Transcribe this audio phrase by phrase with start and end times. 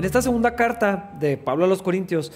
[0.00, 2.32] En esta segunda carta de Pablo a los Corintios,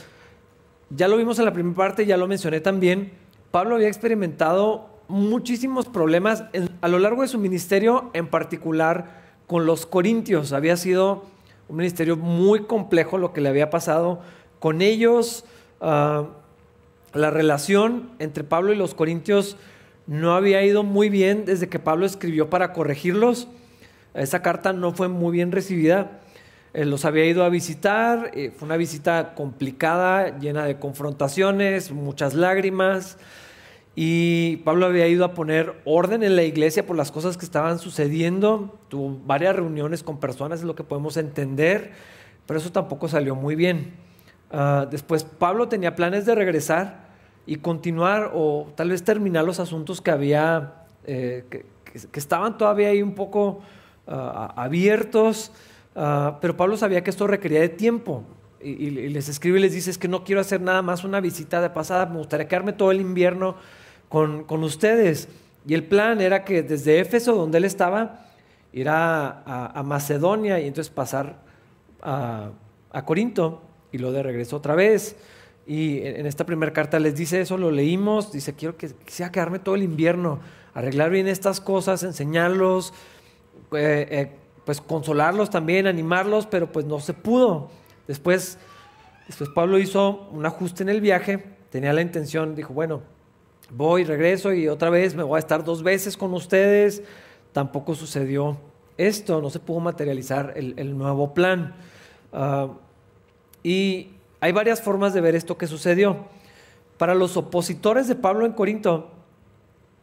[0.90, 3.12] ya lo vimos en la primera parte, ya lo mencioné también,
[3.50, 6.44] Pablo había experimentado muchísimos problemas
[6.82, 10.52] a lo largo de su ministerio, en particular con los Corintios.
[10.52, 11.24] Había sido
[11.70, 14.20] un ministerio muy complejo lo que le había pasado
[14.58, 15.46] con ellos.
[15.80, 16.26] Ah,
[17.14, 19.56] la relación entre Pablo y los Corintios
[20.06, 23.48] no había ido muy bien desde que Pablo escribió para corregirlos.
[24.12, 26.20] Esa carta no fue muy bien recibida.
[26.74, 32.34] Él los había ido a visitar, eh, fue una visita complicada, llena de confrontaciones, muchas
[32.34, 33.16] lágrimas.
[33.94, 37.78] Y Pablo había ido a poner orden en la iglesia por las cosas que estaban
[37.78, 38.76] sucediendo.
[38.88, 41.92] Tuvo varias reuniones con personas, es lo que podemos entender,
[42.44, 43.94] pero eso tampoco salió muy bien.
[44.50, 47.04] Ah, después Pablo tenía planes de regresar
[47.46, 51.64] y continuar o tal vez terminar los asuntos que había, eh, que,
[52.18, 53.60] estaban todavía ahí un poco
[54.08, 55.52] ah, abiertos,
[55.94, 58.24] ah, pero Pablo sabía que esto requería de tiempo.
[58.64, 61.60] Y, les escribe y les dice, es que no quiero hacer nada más una visita
[61.60, 63.56] de pasada, me gustaría quedarme todo el invierno
[64.08, 65.28] con, ustedes.
[65.66, 68.26] Y el plan era que desde Éfeso, donde él estaba,
[68.72, 71.42] ir a, Macedonia y entonces pasar
[72.00, 72.52] a,
[73.04, 75.16] Corinto y lo de regreso otra vez.
[75.66, 79.58] Y en esta primera carta les dice eso, lo leímos, dice, quiero que quisiera quedarme
[79.58, 80.40] todo el invierno,
[80.74, 82.92] arreglar bien estas cosas, enseñarlos,
[83.72, 84.32] eh, eh,
[84.64, 87.70] pues consolarlos también, animarlos, pero pues no se pudo.
[88.06, 88.58] Después,
[89.26, 93.02] después Pablo hizo un ajuste en el viaje, tenía la intención, dijo, bueno,
[93.70, 97.02] voy, regreso y otra vez me voy a estar dos veces con ustedes.
[97.52, 98.56] Tampoco sucedió
[98.96, 101.74] esto, no se pudo materializar el, nuevo plan.
[102.32, 102.68] Ah,
[103.62, 104.10] y
[104.40, 106.26] hay varias formas de ver esto que sucedió.
[106.98, 109.10] Para los opositores de Pablo en Corinto,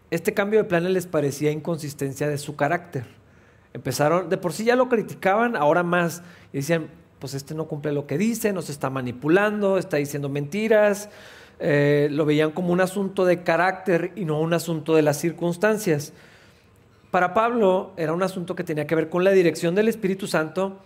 [0.10, 3.21] este cambio de planes les parecía inconsistencia de su carácter.
[3.74, 6.90] Empezaron, de por sí ya lo criticaban, ahora más, y decían,
[7.20, 11.10] pues este no cumple lo que dice, nos está manipulando, está diciendo mentiras,
[11.60, 16.14] eh, lo veían como un asunto de carácter y no un asunto de las circunstancias.
[17.12, 20.80] Para Pablo era un asunto que tenía que ver con la dirección del Espíritu Santo,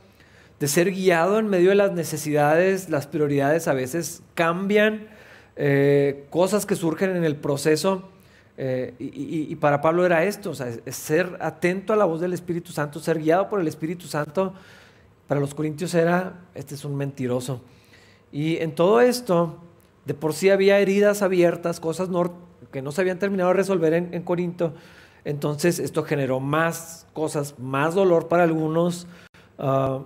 [0.59, 5.07] de ser guiado en medio de las necesidades, las prioridades a veces cambian,
[5.55, 8.09] eh, cosas que surgen en el proceso.
[8.57, 13.19] Eh, y, para Pablo era esto, ser atento a la voz del Espíritu Santo, ser
[13.19, 14.53] guiado por el Espíritu Santo.
[15.27, 17.61] Para los corintios era, este es un mentiroso.
[18.31, 19.57] Y en todo esto,
[20.05, 22.09] de por sí había heridas abiertas, cosas
[22.71, 24.73] que no se habían terminado de resolver en, Corinto.
[25.23, 29.07] Entonces esto generó más cosas, más dolor para algunos.
[29.57, 30.01] Ah,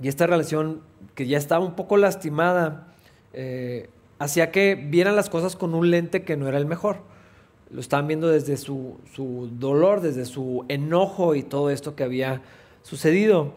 [0.00, 0.80] y esta relación
[1.14, 2.88] que ya estaba un poco lastimada,
[3.32, 7.02] eh, hacía que vieran las cosas con un lente que no era el mejor.
[7.70, 12.42] Lo estaban viendo desde su, su dolor, desde su enojo y todo esto que había
[12.82, 13.52] sucedido.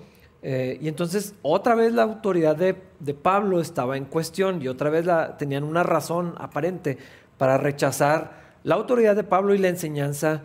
[0.46, 2.74] Eh, y entonces otra vez la autoridad de,
[3.14, 6.98] Pablo estaba en cuestión y otra vez la, tenían una razón aparente
[7.38, 10.42] para rechazar la autoridad de Pablo y la enseñanza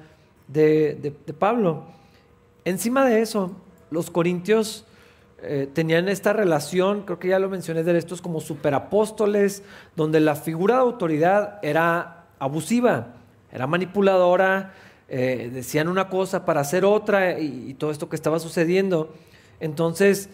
[0.46, 1.82] de, Pablo.
[2.64, 3.56] Encima de eso,
[3.90, 4.84] los corintios
[5.42, 9.64] eh, tenían esta relación, creo que ya lo mencioné de estos como superapóstoles,
[9.96, 13.14] donde la figura de autoridad era abusiva,
[13.52, 14.74] era manipuladora,
[15.08, 19.14] eh, decían una cosa para hacer otra y todo esto que estaba sucediendo.
[19.60, 20.30] Entonces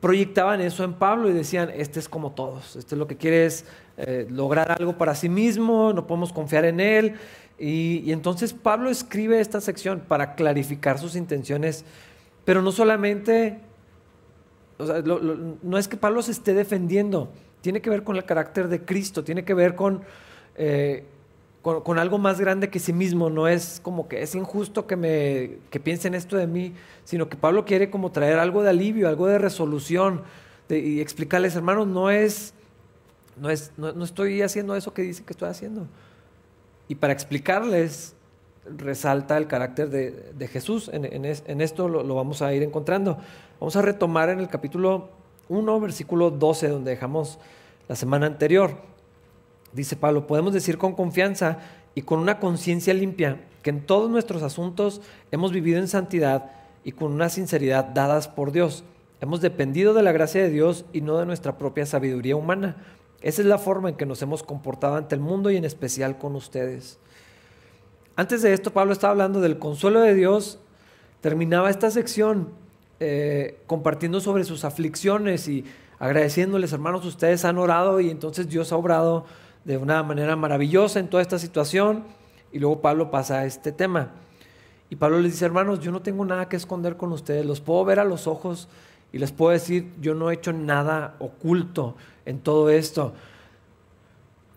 [0.00, 3.46] proyectaban eso en Pablo y decían, este es como todos, este es lo que quiere
[3.46, 3.64] es
[3.96, 7.14] eh, lograr algo para sí mismo, no podemos confiar en él.
[7.58, 11.84] Y, entonces Pablo escribe esta sección para clarificar sus intenciones,
[12.44, 13.58] pero no solamente,
[15.62, 19.24] no es que Pablo se esté defendiendo, tiene que ver con el carácter de Cristo,
[19.24, 20.02] tiene que ver con...
[20.56, 21.04] Eh,
[21.62, 23.30] con, algo más grande que sí mismo.
[23.30, 26.74] No es como que es injusto que, me, que piensen esto de mí,
[27.04, 30.22] sino que Pablo quiere como traer algo de alivio, algo de resolución
[30.70, 32.52] y explicarles, hermanos, no es,
[33.36, 35.86] no, es no, estoy haciendo eso que dice que estoy haciendo.
[36.88, 38.14] Y para explicarles,
[38.76, 40.90] resalta el carácter de, Jesús.
[40.92, 43.18] En, esto lo, lo, vamos a ir encontrando.
[43.60, 45.08] Vamos a retomar en el capítulo
[45.48, 47.38] 1, versículo 12, donde dejamos
[47.88, 48.76] la semana anterior.
[49.72, 51.58] Dice Pablo, podemos decir con confianza
[51.94, 55.00] y con una conciencia limpia que en todos nuestros asuntos
[55.30, 56.52] hemos vivido en santidad
[56.84, 58.84] y con una sinceridad dadas por Dios.
[59.20, 62.76] Hemos dependido de la gracia de Dios y no de nuestra propia sabiduría humana.
[63.20, 66.18] Esa es la forma en que nos hemos comportado ante el mundo y en especial
[66.18, 66.98] con ustedes.
[68.14, 70.60] Antes de esto, Pablo estaba hablando del consuelo de Dios.
[71.20, 72.50] Terminaba esta sección
[73.00, 75.64] eh, compartiendo sobre sus aflicciones y
[75.98, 79.24] agradeciéndoles, hermanos, ustedes han orado y entonces Dios ha obrado
[79.64, 82.04] de una manera maravillosa en toda esta situación.
[82.52, 84.12] Y luego Pablo pasa a este tema.
[84.90, 87.84] Y Pablo les dice, hermanos, yo no tengo nada que esconder con ustedes, los puedo
[87.84, 88.68] ver a los ojos
[89.12, 91.96] Y les puedo decir, yo no he hecho nada oculto
[92.26, 93.14] en todo esto.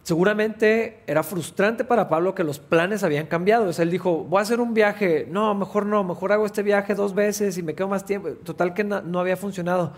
[0.04, 3.70] Seguramente era frustrante para Pablo que los planes habían cambiado.
[3.70, 5.28] O él dijo, voy a hacer un viaje.
[5.30, 8.30] No, mejor no, mejor hago este viaje dos veces y me quedo más tiempo.
[8.44, 9.94] Total que no, no había funcionado.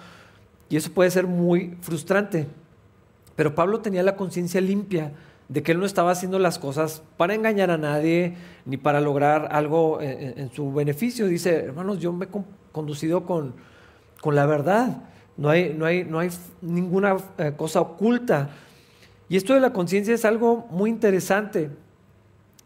[0.69, 2.47] Y eso puede ser muy frustrante.
[3.35, 5.13] Pero Pablo tenía la conciencia limpia
[5.49, 8.35] de que él no estaba haciendo las cosas para engañar a nadie
[8.65, 11.27] ni para lograr algo en, su beneficio.
[11.27, 12.29] Dice, hermanos, yo me he
[12.71, 13.53] conducido con,
[14.21, 15.03] con la verdad.
[15.35, 16.29] No hay, no hay, no hay
[16.61, 18.49] ninguna eh, cosa oculta.
[19.29, 21.71] Y esto de la conciencia es algo muy interesante,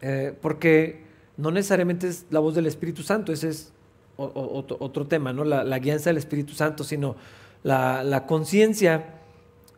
[0.00, 1.04] eh, porque
[1.36, 3.72] no necesariamente es la voz del Espíritu Santo, ese es
[4.16, 5.44] otro, tema, ¿no?
[5.44, 7.14] la, la guianza del Espíritu Santo, sino
[7.62, 9.14] la, conciencia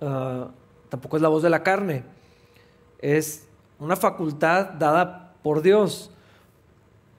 [0.01, 0.49] ah,
[0.91, 2.05] tampoco es la voz de la carne,
[2.99, 3.49] es
[3.79, 6.11] una facultad dada por Dios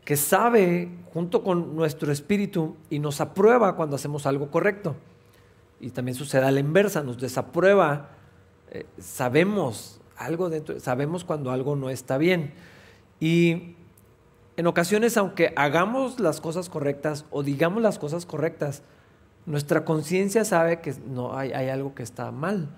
[0.05, 4.95] que sabe junto con nuestro espíritu y nos aprueba cuando hacemos algo correcto.
[5.79, 8.09] Y también sucede a la inversa, nos desaprueba
[8.73, 12.53] eh, sabemos algo dentro, sabemos cuando algo no está bien.
[13.19, 13.75] Y
[14.55, 18.81] en ocasiones, aunque hagamos las cosas correctas o digamos las cosas correctas,
[19.45, 22.69] nuestra conciencia sabe que no hay, algo que está mal.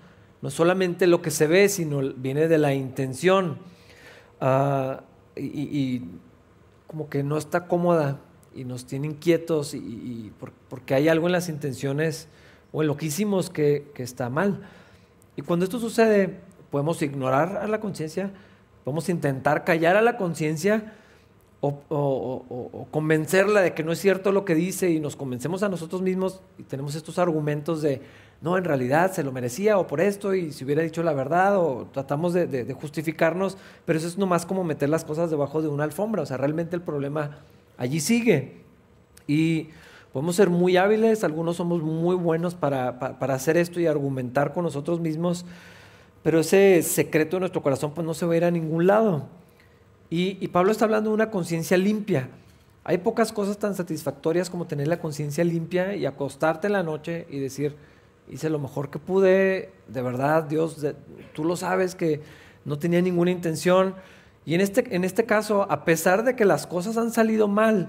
[0.44, 3.60] No solamente lo que se ve, sino viene de la intención.
[4.42, 5.00] Ah,
[5.34, 6.02] y,
[6.86, 8.20] como que no está cómoda
[8.54, 10.32] y nos tiene inquietos y,
[10.68, 12.28] porque hay algo en las intenciones
[12.72, 14.60] o en lo que hicimos que, que está mal.
[15.34, 18.30] Y cuando esto sucede, podemos ignorar a la conciencia,
[18.84, 20.92] podemos intentar callar a la conciencia
[21.62, 26.02] o, convencerla de que no es cierto lo que dice y nos convencemos a nosotros
[26.02, 28.02] mismos y tenemos estos argumentos de,
[28.44, 31.58] no, en realidad se lo merecía o por esto y si hubiera dicho la verdad
[31.58, 35.84] o tratamos de, justificarnos, pero eso es nomás como meter las cosas debajo de una
[35.84, 37.38] alfombra, o sea, realmente el problema
[37.76, 38.62] allí sigue.
[39.26, 39.68] Y
[40.14, 45.00] Podemos ser muy hábiles, algunos somos muy buenos para, hacer esto y argumentar con nosotros
[45.00, 45.44] mismos,
[46.22, 49.26] pero ese secreto de nuestro corazón pues no se va a ir a ningún lado.
[50.10, 52.28] Y, Pablo está hablando de una conciencia limpia.
[52.84, 57.26] Hay pocas cosas tan satisfactorias como tener la conciencia limpia y acostarte en la noche
[57.28, 57.74] y decir,
[58.28, 60.84] hice lo mejor que pude, de verdad, Dios,
[61.32, 62.20] tú lo sabes que
[62.64, 63.94] no tenía ninguna intención.
[64.46, 67.88] Y en este, en este caso, a pesar de que las cosas han salido mal,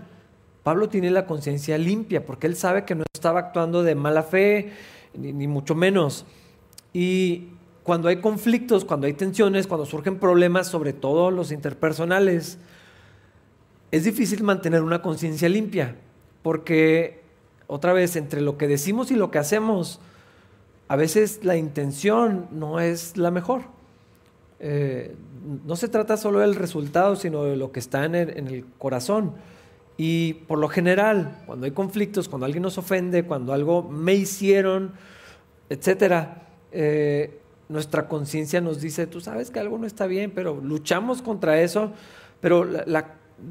[0.64, 4.74] Pablo tiene la conciencia limpia porque él sabe que no estaba actuando de mala fe,
[5.14, 6.26] ni, mucho menos.
[6.92, 7.50] Y
[7.84, 12.58] cuando hay conflictos, cuando hay tensiones, cuando surgen problemas, sobre todo los interpersonales,
[13.92, 15.96] es difícil mantener una conciencia limpia,
[16.42, 17.22] porque
[17.68, 20.00] otra vez, entre lo que decimos y lo que hacemos,
[20.88, 23.64] a veces la intención no es la mejor.
[24.60, 25.16] Eh,
[25.66, 29.34] no se trata solo del resultado, sino de lo que está en el corazón.
[29.98, 34.94] Y por lo general, cuando hay conflictos, cuando alguien nos ofende, cuando algo me hicieron,
[35.70, 37.40] etcétera, eh,
[37.70, 41.94] nuestra conciencia nos dice, tú sabes que algo no está bien, pero luchamos contra eso,
[42.42, 42.68] pero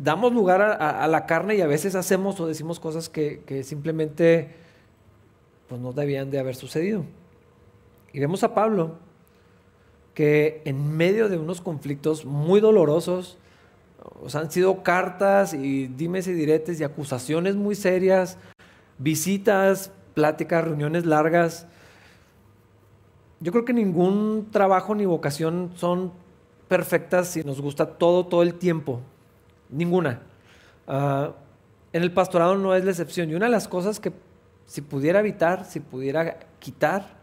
[0.02, 4.50] damos lugar a, la carne y a veces hacemos o decimos cosas que, simplemente
[5.68, 7.04] pues, no debían de haber sucedido.
[8.14, 8.92] Y vemos a Pablo
[10.14, 13.36] que en medio de unos conflictos muy dolorosos,
[14.22, 18.38] o han sido cartas y dimes y diretes y acusaciones muy serias,
[18.98, 21.66] visitas, pláticas, reuniones largas.
[23.40, 26.12] Yo creo que ningún trabajo ni vocación son
[26.68, 29.00] perfectas si nos gusta todo, todo el tiempo.
[29.70, 30.22] Ninguna.
[30.86, 31.32] Ah,
[31.92, 33.28] en el pastorado no es la excepción.
[33.28, 34.12] Y una de las cosas que
[34.66, 37.13] si pudiera evitar, si pudiera quitar,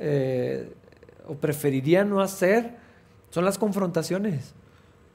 [0.00, 0.72] eh,
[1.28, 2.76] o preferiría no hacer,
[3.30, 4.54] son las confrontaciones.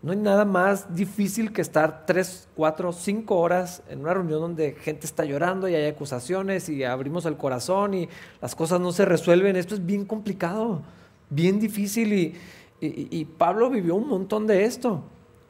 [0.02, 4.74] No hay nada más difícil que estar tres, cuatro, cinco horas en una reunión donde
[4.74, 8.10] gente está llorando y hay acusaciones y abrimos el corazón y
[8.42, 9.56] las cosas no se resuelven.
[9.56, 10.84] Esto es bien complicado,
[11.30, 12.36] bien difícil y,
[13.40, 15.02] Pablo vivió un montón de esto.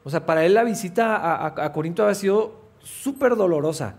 [0.04, 3.96] O sea, para él la visita a, a Corinto había sido súper dolorosa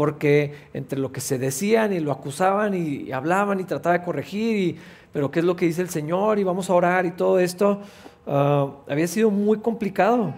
[0.00, 4.56] porque entre lo que se decían y lo acusaban y hablaban y trataba de corregir,
[4.56, 4.78] y,
[5.12, 7.82] pero qué es lo que dice el Señor y vamos a orar y todo esto,
[8.26, 10.32] Ah, había sido muy complicado.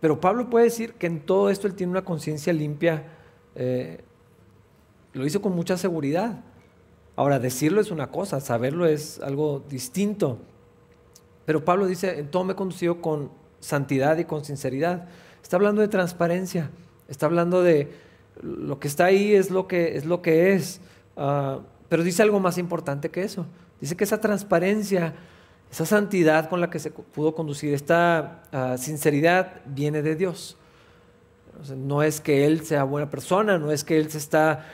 [0.00, 3.04] Pero Pablo puede decir que en todo esto él tiene una conciencia limpia.
[3.54, 4.00] Eh,
[5.12, 6.40] lo hizo con mucha seguridad.
[7.16, 10.38] Ahora, decirlo es una cosa, saberlo es algo distinto.
[11.44, 15.08] Pero Pablo dice, en todo me he conducido con santidad y con sinceridad.
[15.42, 16.70] Está hablando de transparencia,
[17.10, 17.92] está hablando de
[18.40, 20.06] lo que está ahí es lo que es.
[20.06, 20.80] Lo que es.
[21.16, 23.44] Ah, pero dice algo más importante que eso.
[23.80, 25.14] Dice que esa transparencia
[25.70, 30.56] esa santidad con la que se pudo conducir, esta ah, sinceridad viene de Dios.
[31.76, 34.66] no es que Él sea buena persona, no es que Él se está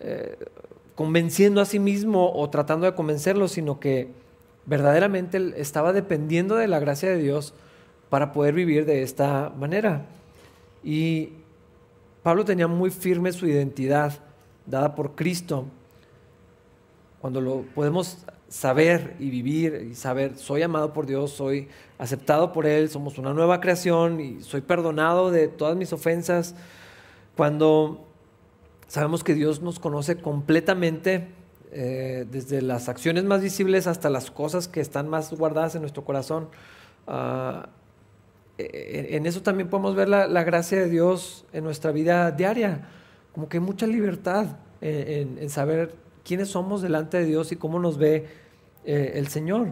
[0.00, 0.38] eh,
[0.94, 4.12] convenciendo a sí mismo o tratando de convencerlo, sino que
[4.66, 7.52] verdaderamente él estaba dependiendo de la gracia de Dios
[8.08, 10.06] para poder vivir de esta manera.
[10.84, 11.32] Y
[12.24, 14.14] Pablo tenía muy firme su identidad
[14.64, 15.66] dada por Cristo.
[17.20, 22.64] Cuando lo podemos saber y vivir y saber, soy amado por Dios, soy aceptado por
[22.64, 26.54] Él, somos una nueva creación y soy perdonado de todas mis ofensas.
[27.36, 28.06] Cuando
[28.86, 31.28] sabemos que Dios nos conoce completamente,
[31.72, 36.06] eh, desde las acciones más visibles hasta las cosas que están más guardadas en nuestro
[36.06, 36.48] corazón.
[37.06, 37.68] Ah,
[38.56, 42.88] en eso también podemos ver la, gracia de Dios en nuestra vida diaria,
[43.32, 44.46] como que hay mucha libertad
[44.80, 45.94] en, saber
[46.24, 48.26] quiénes somos delante de Dios y cómo nos ve
[48.84, 49.68] eh, el Señor.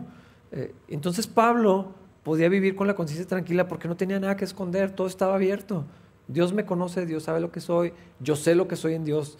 [0.52, 4.92] Eh, entonces Pablo podía vivir con la conciencia tranquila porque no tenía nada que esconder,
[4.92, 5.84] todo estaba abierto.
[6.28, 9.38] Dios me conoce, Dios sabe lo que soy, yo sé lo que soy en Dios,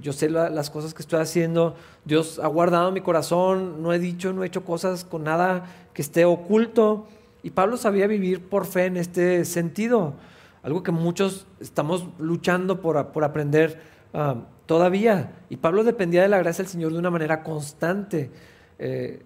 [0.00, 4.32] yo sé las cosas que estoy haciendo, Dios ha guardado mi corazón, no he dicho,
[4.32, 7.06] no he hecho cosas con nada que esté oculto.
[7.44, 10.14] Y Pablo sabía vivir por fe en este sentido,
[10.62, 13.82] algo que muchos estamos luchando por, aprender
[14.14, 15.32] ah, todavía.
[15.50, 18.30] Y Pablo dependía de la gracia del Señor de una manera constante.
[18.78, 19.22] Eh,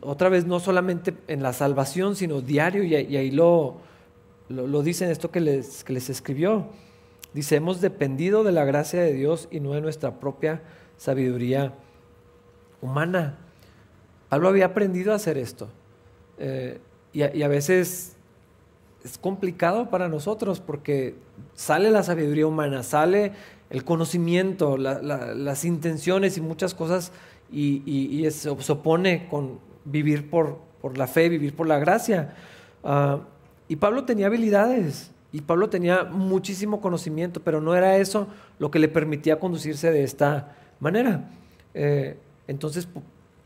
[0.00, 3.76] otra vez, no solamente en la salvación, sino diario, y, ahí lo,
[4.48, 6.66] lo, dice en esto que les, que les escribió.
[7.34, 10.60] Dice, hemos dependido de la gracia de Dios y no de nuestra propia
[10.96, 11.72] sabiduría
[12.82, 13.38] humana.
[14.28, 15.68] Pablo había aprendido a hacer esto.
[16.38, 16.80] Eh,
[17.12, 18.16] y, a, veces
[19.04, 21.16] es complicado para nosotros porque
[21.54, 23.32] sale la sabiduría humana, sale
[23.70, 27.12] el conocimiento, las intenciones y muchas cosas
[27.50, 32.34] y, se opone con vivir por, por, la fe, vivir por la gracia.
[32.84, 33.20] Ah,
[33.68, 38.26] y Pablo tenía habilidades, y Pablo tenía muchísimo conocimiento, pero no era eso
[38.58, 41.30] lo que le permitía conducirse de esta manera.
[41.74, 42.16] Eh,
[42.48, 42.88] entonces,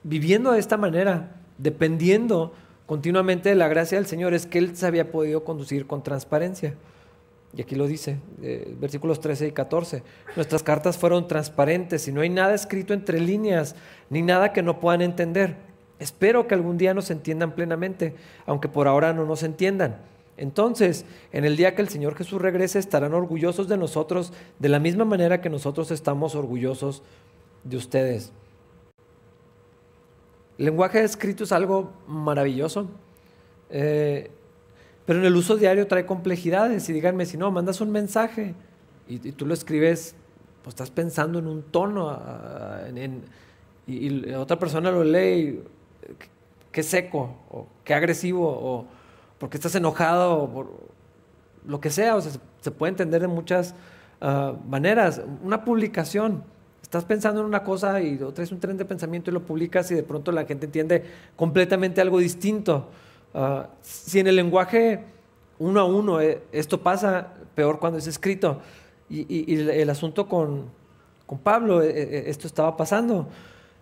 [0.02, 2.54] viviendo de esta manera, dependiendo
[2.86, 6.74] continuamente la gracia del Señor, es que él se había podido conducir con transparencia.
[7.56, 10.02] Y aquí lo dice, eh, versículos 13 y 14.
[10.34, 13.76] Nuestras cartas fueron transparentes y no hay nada escrito entre líneas,
[14.10, 15.56] ni nada que no puedan entender.
[16.00, 18.14] Espero que algún día nos entiendan plenamente,
[18.46, 19.98] aunque por ahora no nos entiendan
[20.36, 24.80] entonces, en el día que el Señor Jesús regrese, estarán orgullosos de nosotros de la
[24.80, 27.02] misma manera que nosotros estamos orgullosos
[27.62, 28.32] de ustedes.
[30.58, 32.88] El lenguaje escrito es algo maravilloso,
[33.70, 34.30] eh,
[35.04, 36.88] pero en el uso diario trae complejidades.
[36.88, 38.54] Y díganme si no, mandas un mensaje
[39.08, 40.14] y, tú lo escribes,
[40.62, 42.82] pues estás pensando en un tono ah,
[43.86, 45.60] y, otra persona lo lee,
[46.72, 48.86] qué seco, o qué agresivo, o
[49.38, 50.70] porque estás enojado, por
[51.66, 53.74] lo que sea, o sea, se, puede entender de muchas
[54.20, 55.20] ah, maneras.
[55.42, 56.44] Una publicación,
[56.84, 59.94] estás pensando en una cosa y traes un tren de pensamiento y lo publicas y
[59.94, 61.02] de pronto la gente entiende
[61.34, 62.90] completamente algo distinto.
[63.32, 65.02] Ah, si en el lenguaje
[65.58, 68.60] uno a uno eh, esto pasa, peor cuando es escrito.
[69.08, 70.66] Y, el, asunto con,
[71.26, 73.28] con Pablo, eh, eh, esto estaba pasando.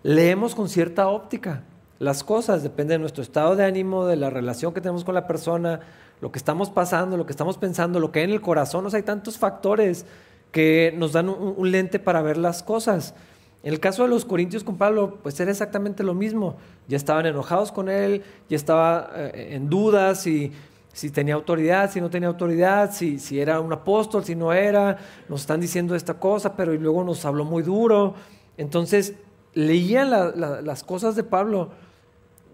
[0.05, 1.65] Leemos con cierta óptica
[1.99, 5.27] las cosas, depende de nuestro estado de ánimo, de la relación que tenemos con la
[5.27, 5.81] persona,
[6.21, 8.87] lo que estamos pasando, lo que estamos pensando, lo que hay en el corazón.
[8.87, 10.07] O sea, hay tantos factores
[10.53, 13.15] que nos dan un, lente para ver las cosas.
[13.63, 16.57] En el caso de los corintios con Pablo, pues era exactamente lo mismo.
[16.89, 20.53] Ya estaban enojados con él, ya estaba eh, en dudas si,
[20.93, 24.99] si tenía autoridad, si no tenía autoridad, si, si era un apóstol, si no era.
[25.29, 28.15] Nos están diciendo esta cosa, pero luego nos habló muy duro.
[28.59, 29.15] Entonces,
[29.55, 31.71] leían las cosas de Pablo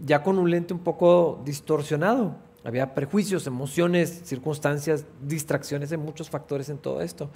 [0.04, 2.36] ya con un lente un poco distorsionado.
[2.64, 7.30] Había prejuicios, emociones, circunstancias, distracciones, de muchos factores en todo esto.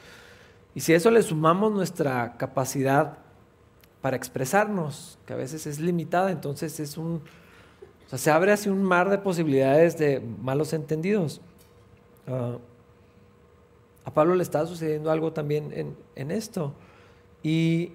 [0.75, 3.19] Y si a eso le sumamos nuestra capacidad
[4.01, 7.23] para expresarnos, que a veces es limitada, entonces es un,
[8.07, 11.41] se abre así un mar de posibilidades de malos entendidos.
[12.27, 12.59] Ah,
[14.05, 16.75] a Pablo le está sucediendo algo también en, en, esto.
[17.43, 17.93] Y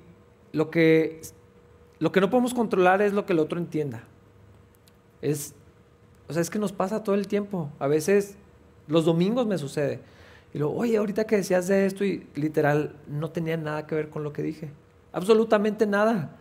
[0.53, 1.21] lo que,
[1.99, 4.03] lo que no podemos controlar es lo que el otro entienda.
[5.21, 5.53] Es,
[6.29, 7.69] o sea, es que nos pasa todo el tiempo.
[7.79, 8.37] A veces,
[8.87, 9.99] los domingos me sucede.
[10.53, 14.09] Y luego, oye, ahorita que decías de esto y literal no tenía nada que ver
[14.09, 14.69] con lo que dije.
[15.11, 16.31] Absolutamente nada.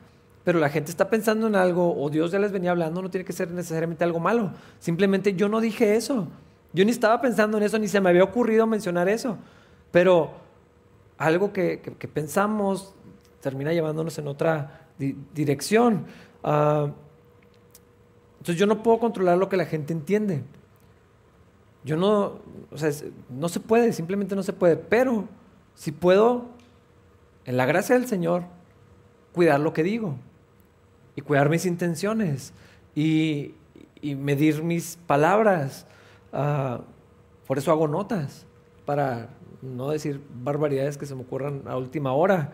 [0.44, 3.24] Pero la gente está pensando en algo o Dios ya les venía hablando, no tiene
[3.24, 4.52] que ser necesariamente algo malo.
[4.78, 6.28] Simplemente yo no dije eso.
[6.72, 9.38] Yo ni estaba pensando en eso, ni se me había ocurrido mencionar eso.
[9.90, 10.30] Pero
[11.18, 11.78] algo que,
[12.12, 12.94] pensamos
[13.40, 16.04] termina llevándonos en otra dirección.
[16.44, 16.90] Uh,
[18.38, 20.44] entonces yo no puedo controlar lo que la gente entiende.
[21.86, 22.40] Yo no,
[22.72, 22.90] o sea,
[23.30, 24.76] no se puede, simplemente no se puede.
[24.76, 25.28] Pero
[25.76, 26.46] si puedo,
[27.44, 28.42] en la gracia del Señor,
[29.32, 30.16] cuidar lo que digo
[31.14, 32.52] y cuidar mis intenciones
[32.94, 33.54] y,
[34.02, 35.86] medir mis palabras.
[36.32, 36.80] Ah,
[37.46, 38.46] por eso hago notas,
[38.84, 39.28] para
[39.62, 42.52] no decir barbaridades que se me ocurran a última hora.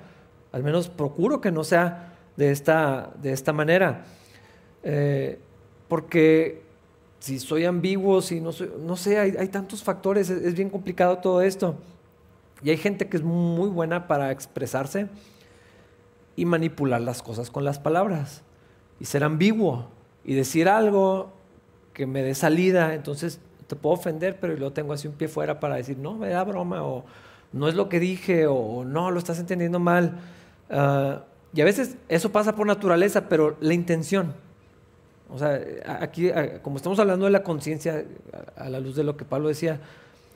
[0.53, 4.05] Al menos procuro que no sea de esta, de esta manera.
[4.83, 5.39] Eh,
[5.89, 6.62] porque
[7.23, 11.41] si soy ambiguo, si no soy, no sé, hay, tantos factores, es, bien complicado todo
[11.41, 11.77] esto.
[12.65, 15.07] Y hay gente que es muy buena para expresarse
[16.35, 18.43] y manipular las cosas con las palabras.
[18.99, 19.87] Y ser ambiguo
[20.25, 21.31] y decir algo
[21.93, 23.39] que me dé salida, entonces
[23.69, 26.43] te puedo ofender, pero yo tengo así un pie fuera para decir, no, me da
[26.43, 27.05] broma, o
[27.53, 30.19] no es lo que dije, o no, lo estás entendiendo mal.
[30.71, 31.23] Ah,
[31.55, 34.35] y a veces eso pasa por naturaleza, pero la intención.
[35.33, 35.61] O sea,
[36.01, 36.31] aquí,
[36.63, 38.05] como estamos hablando de la conciencia,
[38.57, 39.81] a la luz de lo que Pablo decía,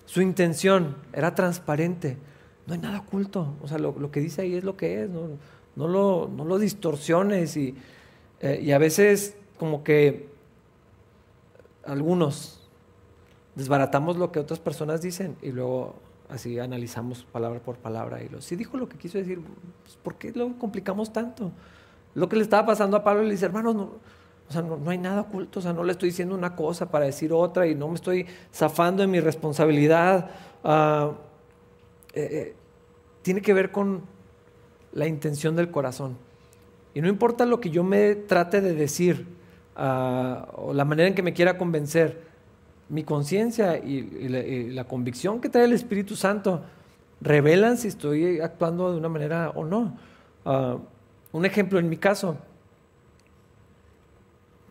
[0.06, 2.16] su intención era transparente.
[2.66, 3.54] No hay nada oculto.
[3.62, 5.10] O sea, lo, que dice ahí es lo que es.
[5.10, 7.56] No, lo, no lo, distorsiones.
[7.56, 7.74] Y,
[8.40, 10.28] eh, y a veces, como que
[11.84, 12.68] algunos
[13.54, 15.94] desbaratamos lo que otras personas dicen y luego
[16.28, 19.40] así analizamos palabra por palabra y lo, si dijo lo que quiso decir,
[19.82, 21.52] pues, ¿por qué lo complicamos tanto?
[22.14, 23.90] Lo que le estaba pasando a Pablo, le dice, hermano, no,
[24.48, 27.06] o sea, no, hay nada oculto, o sea, no le estoy diciendo una cosa para
[27.06, 30.30] decir otra y no me estoy zafando de mi responsabilidad.
[30.62, 31.12] Ah,
[32.14, 32.54] eh, eh,
[33.22, 34.02] tiene que ver con
[34.92, 36.16] la intención del corazón.
[36.94, 39.26] Y no importa lo que yo me trate de decir
[39.74, 42.24] ah, o la manera en que me quiera convencer,
[42.88, 46.62] mi conciencia y, la, convicción que trae el Espíritu Santo
[47.20, 49.98] revelan si estoy actuando de una manera o no.
[50.44, 50.78] Ah,
[51.32, 52.38] un ejemplo en mi caso,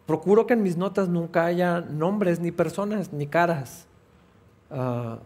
[0.06, 3.86] procuro que en mis notas nunca haya nombres, ni personas, ni caras.
[4.70, 5.20] Ah,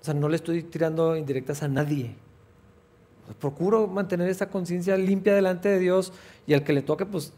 [0.00, 2.14] o sea, no le estoy tirando indirectas a nadie.
[3.38, 6.12] procuro mantener esa conciencia limpia delante de Dios
[6.46, 7.32] y al que le toque, pues,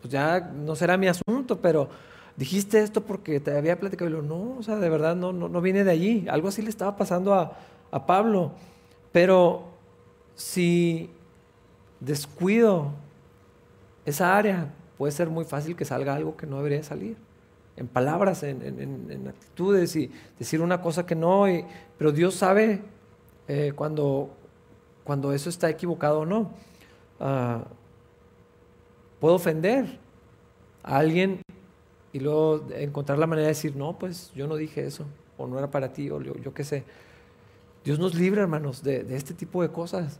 [0.00, 1.88] pues ya no será mi asunto, pero
[2.36, 4.22] dijiste esto porque te había platicado.
[4.22, 6.26] No, o sea, de verdad no, no, viene de allí.
[6.30, 7.58] Algo así le estaba pasando a,
[7.90, 8.52] a Pablo.
[9.12, 9.64] Pero
[10.34, 11.10] si
[12.00, 12.92] descuido
[14.06, 17.16] esa área, puede ser muy fácil que salga algo que no debería salir.
[17.76, 21.44] En palabras, en, actitudes y decir una cosa que no.
[21.96, 22.82] pero Dios sabe
[23.46, 24.30] eh, cuando,
[25.04, 26.50] cuando eso está equivocado o no.
[27.20, 27.64] Ah,
[29.20, 29.98] puedo ofender
[30.82, 31.42] a alguien
[32.12, 35.04] y luego encontrar la manera de decir, no, pues yo no dije eso,
[35.36, 36.84] o no era para ti, o yo, qué sé.
[37.84, 40.18] Dios nos libre, hermanos, de, este tipo de cosas,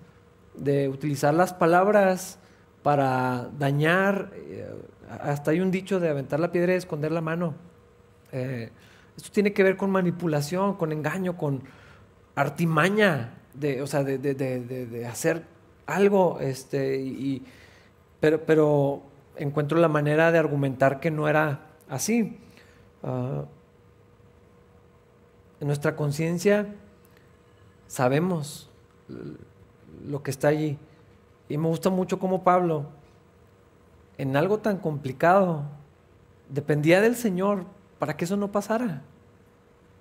[0.55, 2.39] de utilizar las palabras
[2.89, 4.31] para dañar.
[4.35, 4.67] Eh,
[5.11, 7.55] hasta hay un dicho de aventar la piedra y esconder la mano.
[8.33, 8.71] Eh,
[9.15, 11.65] esto tiene que ver con manipulación, con engaño, con
[12.35, 15.45] artimaña, de, o sea, de, hacer
[15.85, 17.45] algo, este, y,
[18.21, 19.03] pero, pero
[19.37, 22.39] encuentro la manera de argumentar que no era así.
[23.03, 23.45] Ah,
[25.61, 26.75] en nuestra conciencia
[27.87, 28.71] sabemos
[30.07, 30.79] lo que está allí.
[31.49, 32.87] Y me gusta mucho como Pablo,
[34.19, 35.63] en algo tan complicado,
[36.49, 37.65] dependía del Señor
[37.99, 39.03] para que eso no pasara.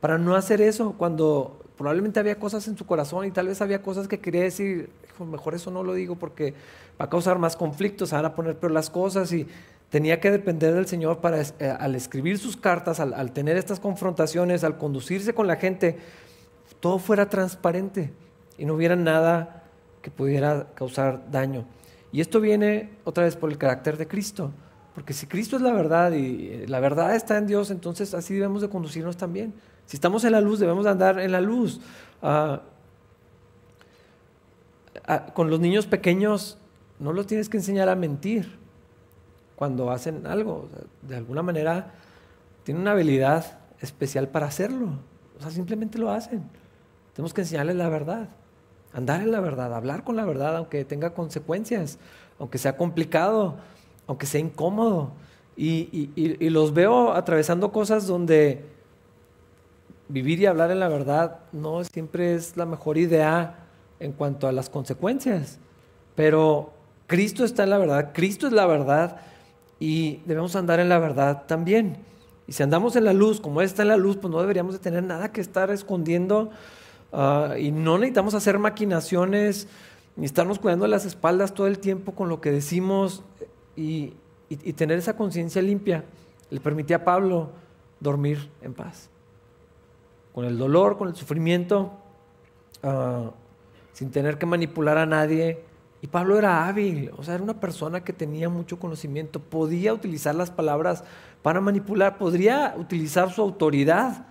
[0.02, 3.82] Para no hacer eso cuando probablemente había cosas en su corazón y tal vez había
[3.82, 6.54] cosas que quería decir, mejor eso no lo digo porque
[7.00, 9.48] va a causar más conflictos, van a poner peor las cosas y
[9.90, 14.64] tenía que depender del Señor para, eh, al escribir sus cartas, al, tener estas confrontaciones,
[14.64, 15.98] al conducirse con la gente,
[16.80, 18.12] todo fuera transparente
[18.58, 19.57] y no hubiera nada
[20.08, 21.66] que pudiera causar daño.
[22.14, 24.54] Y esto viene otra vez por el carácter de Cristo,
[24.96, 28.34] porque si Cristo es la verdad y eh, la verdad está en Dios, entonces así
[28.36, 29.54] debemos de conducirnos también.
[29.86, 31.82] Si estamos en la luz, debemos de andar en la luz.
[32.22, 32.62] Ah,
[35.06, 36.58] ah, con los niños pequeños
[37.00, 38.58] no los tienes que enseñar a mentir
[39.58, 40.70] cuando hacen algo.
[41.02, 41.96] de alguna manera
[42.64, 44.88] tienen una habilidad especial para hacerlo.
[45.38, 46.44] O sea, simplemente lo hacen.
[47.14, 48.30] Tenemos que enseñarles la verdad,
[48.98, 52.00] andar en la verdad, hablar con la verdad, aunque tenga consecuencias,
[52.40, 53.56] aunque sea complicado,
[54.08, 55.12] aunque sea incómodo.
[55.56, 58.64] Y, y los veo atravesando cosas donde
[60.10, 63.56] vivir y hablar en la verdad no siempre es la mejor idea
[64.00, 65.60] en cuanto a las consecuencias.
[66.16, 66.74] Pero
[67.08, 69.18] Cristo está en la verdad, Cristo es la verdad
[69.80, 71.98] y debemos andar en la verdad también.
[72.48, 74.80] Y si andamos en la luz, como está en la luz, pues no deberíamos de
[74.80, 76.50] tener nada que estar escondiendo
[77.14, 79.68] ah, y no necesitamos hacer maquinaciones
[80.18, 83.24] ni estarnos cuidando las espaldas todo el tiempo con lo que decimos
[83.76, 84.14] y,
[84.76, 86.06] tener esa conciencia limpia.
[86.50, 87.52] Le permitía a Pablo
[88.00, 89.10] dormir en paz.
[90.34, 91.92] Con el dolor, con el sufrimiento,
[92.82, 93.32] ah,
[93.94, 95.64] sin tener que manipular a nadie,
[96.00, 100.36] Y Pablo era hábil, o sea, era una persona que tenía mucho conocimiento, podía utilizar
[100.36, 101.04] las palabras
[101.42, 104.28] para manipular, podría utilizar su autoridad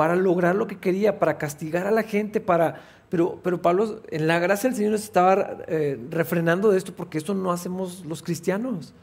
[0.00, 2.80] para lograr lo que quería, para castigar a la gente, para...
[3.10, 7.18] Pero, pero Pablo, en la gracia del Señor nos estaba eh, refrenando de esto porque
[7.18, 8.94] eso no hacemos los cristianos.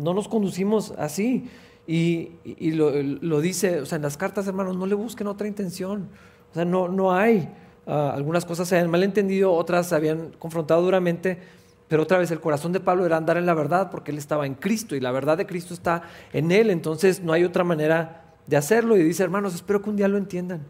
[0.00, 1.50] No nos conducimos así.
[1.84, 2.30] Y,
[2.70, 6.06] lo, dice, o sea, en las cartas, hermanos, no le busquen otra intención.
[6.52, 7.52] O sea, no, no hay.
[7.84, 11.40] Ah, algunas cosas se habían malentendido, otras se habían confrontado duramente,
[11.88, 14.46] pero otra vez el corazón de Pablo era andar en la verdad porque él estaba
[14.46, 18.27] en Cristo y la verdad de Cristo está en él, entonces no hay otra manera
[18.48, 18.96] de hacerlo.
[18.96, 20.62] Y dice, hermanos, espero que un día lo entiendan,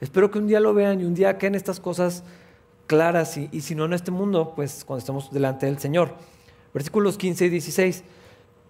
[0.00, 2.24] espero que un día lo vean y un día queden estas cosas
[2.88, 6.14] claras y, y si no en este mundo, pues cuando estemos delante del Señor.
[6.74, 8.04] Versículos 15 y 16.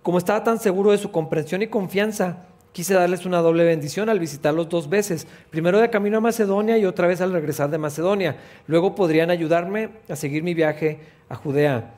[0.03, 4.21] Como estaba tan seguro de su comprensión y confianza, quise darles una doble bendición al
[4.21, 8.37] visitarlos dos veces, primero de camino a Macedonia y otra vez al regresar de Macedonia.
[8.67, 11.95] Luego podrían ayudarme a seguir mi viaje a Judea.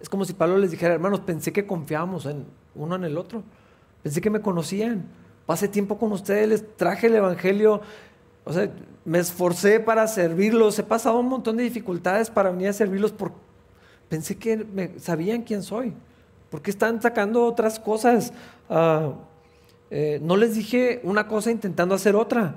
[0.00, 3.42] Es como si Pablo les dijera, hermanos, pensé que confiábamos en uno en el otro,
[4.02, 5.06] pensé que me conocían,
[5.48, 7.80] pasé tiempo con ustedes, les traje el Evangelio,
[8.44, 8.70] o sea,
[9.06, 13.38] me esforcé para servirlos, he pasado un montón de dificultades para venir a servirlos, porque
[14.10, 15.94] pensé que me, sabían quién soy.
[16.50, 18.34] ¿Por qué están sacando otras cosas?
[18.68, 19.14] Ah,
[19.90, 22.56] eh, no les dije una cosa intentando hacer otra.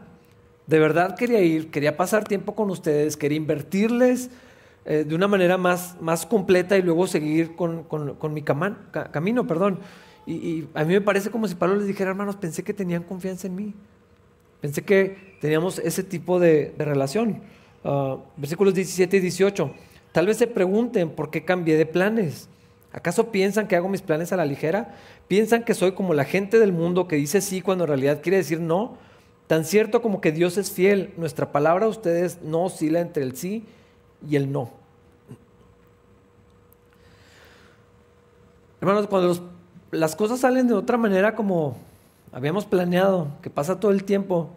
[0.67, 4.29] De verdad quería ir, quería pasar tiempo con ustedes, quería invertirles
[4.83, 7.87] eh, de una manera más, más completa y luego seguir con,
[8.33, 9.47] mi camino.
[9.47, 9.79] Perdón.
[10.25, 13.47] Y, a mí me parece como si Pablo les dijera, hermanos, pensé que tenían confianza
[13.47, 13.73] en mí.
[14.61, 17.41] Pensé que teníamos ese tipo de, relación.
[17.83, 19.71] Ah, versículos 17 y 18.
[20.11, 22.49] Tal vez se pregunten por qué cambié de planes.
[22.93, 24.95] ¿Acaso piensan que hago mis planes a la ligera?
[25.27, 28.37] ¿Piensan que soy como la gente del mundo que dice sí cuando en realidad quiere
[28.37, 28.97] decir no?
[29.47, 33.35] Tan cierto como que Dios es fiel, nuestra palabra a ustedes no oscila entre el
[33.35, 33.65] sí
[34.29, 34.71] y el no.
[38.81, 39.50] Hermanos, cuando
[39.91, 41.77] las cosas salen de otra manera como
[42.31, 44.49] habíamos planeado, que pasa todo el tiempo,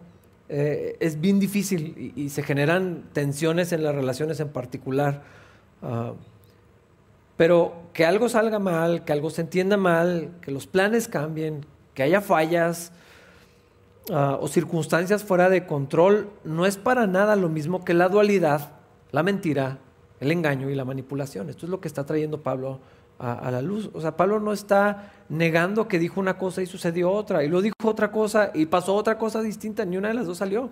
[0.47, 5.23] eh, es bien difícil y, se generan tensiones en las relaciones en particular.
[5.81, 6.13] Ah,
[7.37, 12.03] pero que algo salga mal, que algo se entienda mal, que los planes cambien, que
[12.03, 12.93] haya fallas
[14.11, 18.71] ah, o circunstancias fuera de control, no es para nada lo mismo que la dualidad,
[19.11, 19.79] la mentira,
[20.19, 21.49] el engaño y la manipulación.
[21.49, 22.79] Esto es lo que está trayendo Pablo
[23.19, 23.89] a, la luz.
[23.93, 27.63] O sea, Pablo no está negando que dijo una cosa y sucedió otra, y luego
[27.63, 30.69] dijo otra cosa y pasó otra cosa distinta, ni una de las dos salió.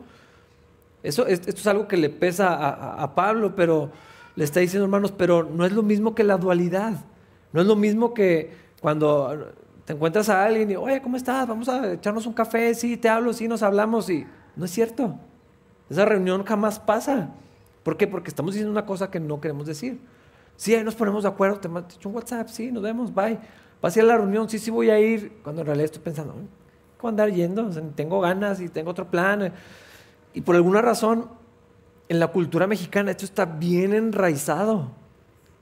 [1.02, 2.54] Eso, esto es algo que le pesa
[3.02, 3.92] a Pablo, pero
[4.36, 6.94] le está diciendo, hermanos, pero no es lo mismo que la dualidad.
[7.52, 8.52] No es lo mismo que
[8.82, 9.52] cuando
[9.86, 11.48] te encuentras a alguien y, oye, ¿cómo estás?
[11.48, 14.10] Vamos a echarnos un café, sí, te hablo, sí, nos hablamos.
[14.10, 14.26] Y
[14.56, 15.20] no es cierto.
[15.90, 17.30] Esa reunión jamás pasa.
[17.84, 18.08] ¿Por qué?
[18.08, 20.00] Porque estamos diciendo una cosa que no queremos decir.
[20.56, 23.40] Sí, ahí nos ponemos de acuerdo, te mando un WhatsApp, sí, nos vemos, bye.
[23.82, 25.40] Vas a ir a la reunión, sí, sí voy a ir.
[25.44, 26.36] Cuando en realidad estoy pensando,
[26.98, 27.70] ¿cómo andar yendo?
[27.96, 29.52] tengo ganas y tengo otro plan.
[30.34, 31.30] Y por alguna razón
[32.10, 34.92] en la cultura mexicana esto está bien enraizado.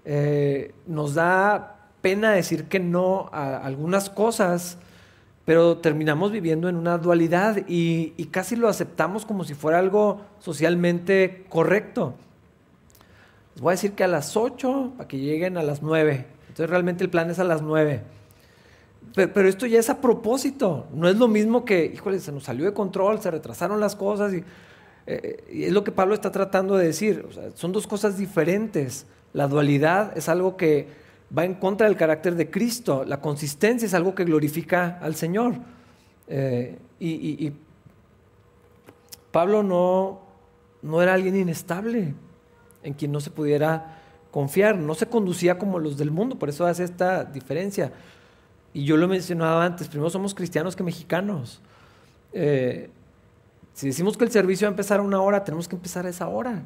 [0.05, 4.77] Eh, nos da pena decir que no a algunas cosas,
[5.45, 11.45] pero terminamos viviendo en una dualidad y, casi lo aceptamos como si fuera algo socialmente
[11.49, 12.15] correcto.
[13.55, 16.25] Les voy a decir que a las 8 para que lleguen a las 9.
[16.49, 18.01] Entonces realmente el plan es a las 9.
[19.13, 20.87] Pero, esto ya es a propósito.
[20.93, 24.33] No es lo mismo que, híjole, se nos salió de control, se retrasaron las cosas
[24.33, 24.43] y
[25.05, 27.25] eh, es lo que Pablo está tratando de decir.
[27.55, 29.05] son dos cosas diferentes.
[29.33, 30.87] La dualidad es algo que
[31.37, 33.03] va en contra del carácter de Cristo.
[33.05, 35.55] La consistencia es algo que glorifica al Señor.
[36.27, 37.51] Eh, y,
[39.31, 40.19] Pablo no,
[40.81, 42.13] no era alguien inestable,
[42.83, 43.99] en quien no se pudiera
[44.31, 44.77] confiar.
[44.77, 47.91] No se conducía como los del mundo, por eso hace esta diferencia.
[48.73, 51.61] Y yo lo he mencionado antes, primero somos cristianos que mexicanos.
[52.33, 52.89] Eh,
[53.73, 56.09] si decimos que el servicio va a empezar a una hora, tenemos que empezar a
[56.09, 56.63] esa hora.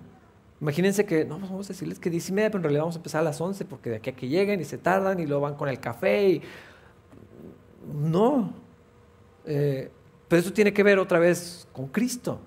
[0.61, 2.95] Imagínense que, no, pues vamos a decirles que 10 y media, pero en realidad vamos
[2.95, 5.25] a empezar a las 11 porque de aquí a que lleguen y se tardan y
[5.25, 6.41] luego van con el café.
[7.93, 8.53] No.
[9.45, 9.91] Eh,
[10.27, 12.39] pero eso tiene que ver otra vez con Cristo,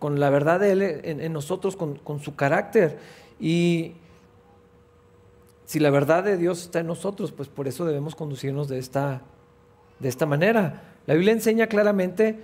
[0.00, 2.98] con la verdad de Él en, nosotros, con, su carácter.
[3.38, 3.92] Y
[5.66, 9.22] si la verdad de Dios está en nosotros, pues por eso debemos conducirnos de esta,
[10.00, 10.82] de esta manera.
[11.06, 12.40] La Biblia enseña claramente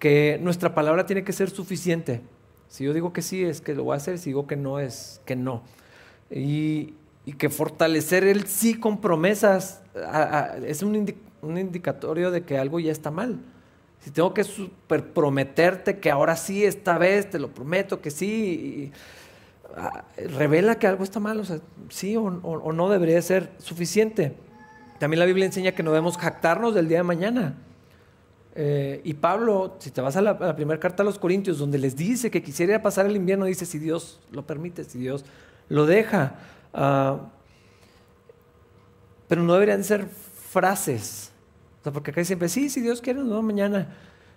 [0.00, 2.22] que nuestra palabra tiene que ser suficiente.
[2.68, 4.80] Si yo digo que sí, es que lo voy a hacer, si digo que no,
[4.80, 5.62] es que no.
[6.30, 6.94] Y,
[7.38, 9.82] que fortalecer el sí con promesas
[10.66, 10.96] es un,
[11.42, 13.40] indicatorio de que algo ya está mal.
[14.02, 18.90] Si tengo que super prometerte que ahora sí, esta vez, te lo prometo que sí,
[19.76, 24.34] ah, revela que algo está mal, o sea, sí o, no debería ser suficiente.
[24.98, 27.54] También la Biblia enseña que no debemos jactarnos del día de mañana.
[28.54, 31.94] Eh, y Pablo, si te vas a la, primera carta a los Corintios, donde les
[31.96, 35.24] dice que quisiera pasar el invierno, dice si Dios lo permite, si Dios
[35.68, 36.34] lo deja.
[36.74, 37.30] Ah,
[39.28, 40.06] pero no deberían ser
[40.50, 41.31] frases.
[41.90, 43.88] Porque acá siempre, sí, si Dios quiere, no, mañana.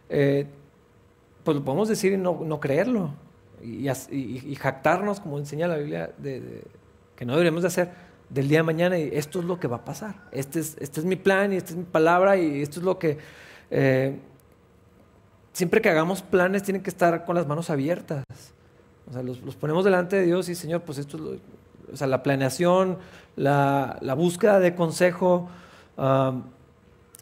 [0.09, 0.47] Eh,
[1.43, 3.13] pues lo podemos decir y no, creerlo.
[3.61, 6.63] Y, jactarnos, como enseña la Biblia, de,
[7.15, 7.89] que no deberíamos de hacer
[8.29, 10.15] del día de mañana y esto es lo que va a pasar.
[10.31, 12.97] Este es, este es mi plan y esta es mi palabra y esto es lo
[12.97, 13.17] que...
[13.69, 14.17] Eh,
[15.53, 18.23] siempre que hagamos planes tienen que estar con las manos abiertas.
[19.07, 21.29] O sea, los, ponemos delante de Dios y Señor, pues esto es lo,
[21.93, 22.97] o sea, la planeación,
[23.35, 25.49] la, búsqueda de consejo,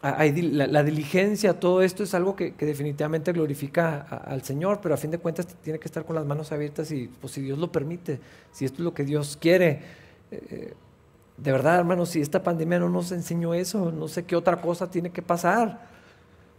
[0.04, 5.18] la, diligencia, todo esto es algo que, definitivamente glorifica al Señor, pero a fin de
[5.18, 8.20] cuentas tiene que estar con las manos abiertas y pues si Dios lo permite,
[8.52, 9.82] si esto es lo que Dios quiere.
[10.32, 10.74] Eh,
[11.38, 14.92] de verdad, hermanos, si esta pandemia no nos enseñó eso, no sé qué otra cosa
[14.92, 15.88] tiene que pasar.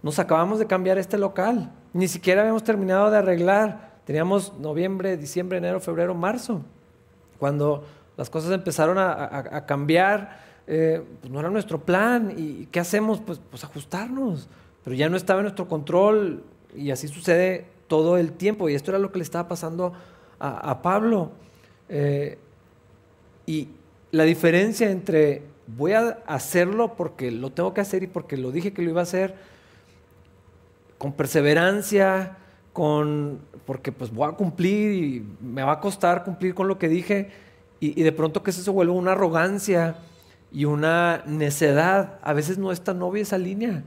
[0.03, 3.95] Nos acabamos de cambiar este local, ni siquiera habíamos terminado de arreglar.
[4.05, 6.63] Teníamos noviembre, diciembre, enero, febrero, marzo.
[7.39, 7.85] Cuando
[8.17, 12.35] las cosas empezaron a, cambiar, eh, pues no era nuestro plan.
[12.37, 13.21] ¿Y qué hacemos?
[13.21, 14.49] Pues, pues, ajustarnos.
[14.83, 16.43] Pero ya no estaba en nuestro control
[16.77, 18.69] y así sucede todo el tiempo.
[18.69, 19.93] Y esto era lo que le estaba pasando
[20.39, 21.33] a, Pablo.
[21.89, 22.39] Eh,
[23.47, 23.69] y
[24.11, 28.73] la diferencia entre voy a hacerlo porque lo tengo que hacer y porque lo dije
[28.73, 29.35] que lo iba a hacer,
[30.99, 32.37] con perseverancia,
[32.73, 36.89] con porque pues voy a cumplir y me va a costar cumplir con lo que
[36.89, 37.31] dije
[37.81, 39.97] y, de pronto que eso se vuelve una arrogancia
[40.55, 42.19] y una necedad.
[42.23, 43.83] A veces no es tan obvia esa línea.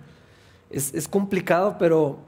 [0.69, 2.19] Es, complicado, pero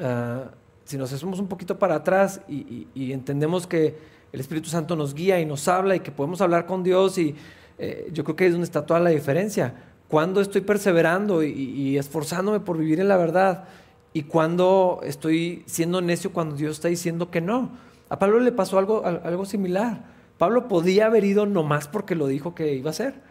[0.00, 0.44] ah,
[0.84, 3.98] si nos hacemos un poquito para atrás y, entendemos que
[4.32, 7.34] el Espíritu Santo nos guía y nos habla y que podemos hablar con Dios y
[7.78, 9.74] eh, yo creo que es donde está toda la diferencia.
[10.08, 13.64] Cuando estoy perseverando y esforzándome por vivir en la verdad
[14.12, 17.70] y cuando estoy siendo necio cuando Dios está diciendo que no.
[18.08, 20.04] A Pablo le pasó algo, algo similar.
[20.38, 23.29] Pablo podía haber ido nomás porque lo dijo que iba a hacer.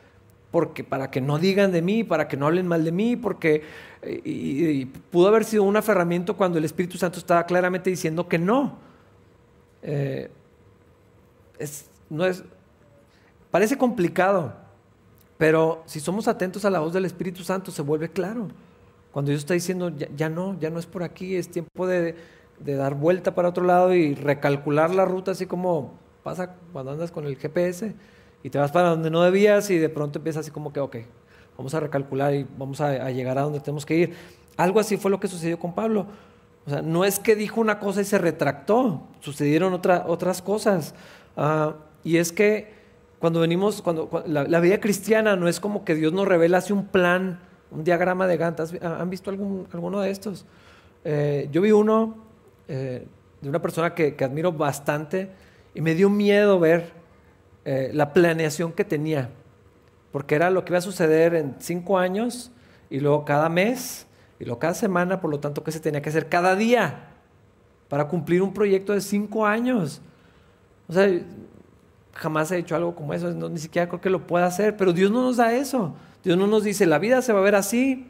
[0.52, 3.64] Porque para que no digan de mí, para que no hablen mal de mí, porque
[4.04, 8.78] y, pudo haber sido un aferramiento cuando el Espíritu Santo estaba claramente diciendo que no.
[9.82, 10.30] Eh,
[12.10, 12.44] no es,
[13.52, 14.54] parece complicado,
[15.38, 18.48] pero si somos atentos a la voz del Espíritu Santo se vuelve claro.
[19.12, 22.16] Cuando Dios está diciendo, ya, no, ya no es por aquí, es tiempo de,
[22.60, 27.26] dar vuelta para otro lado y recalcular la ruta, así como pasa cuando andas con
[27.26, 27.96] el GPS
[28.44, 30.98] y te vas para donde no debías y de pronto empieza así como que, ok,
[31.58, 34.14] vamos a recalcular y vamos a, llegar a donde tenemos que ir.
[34.58, 36.08] Algo así fue lo que sucedió con Pablo.
[36.66, 40.94] O sea, no es que dijo una cosa y se retractó, sucedieron otras cosas.
[41.36, 42.74] Ah, y es que
[43.20, 46.86] cuando venimos, cuando, la, vida cristiana no es como que Dios nos revela así un
[46.86, 47.40] plan
[47.72, 48.60] un diagrama de Gantt.
[48.82, 50.46] ¿Han visto algún, alguno de estos?
[51.04, 52.16] Eh, yo vi uno
[52.68, 53.06] eh,
[53.42, 55.30] de una persona que, admiro bastante
[55.74, 56.99] y me dio miedo ver
[57.72, 59.30] eh, la planeación que tenía,
[60.12, 62.52] porque era lo que iba a suceder en cinco años
[62.90, 64.08] y luego cada mes
[64.40, 67.10] y luego cada semana, por lo tanto que se tenía que hacer cada día
[67.88, 70.02] para cumplir un proyecto de cinco años.
[70.88, 71.08] O sea,
[72.16, 75.12] jamás he hecho algo como eso, ni siquiera creo que lo pueda hacer, pero Dios
[75.12, 75.94] no nos da eso.
[76.24, 78.08] Dios no nos dice, la vida se va a ver así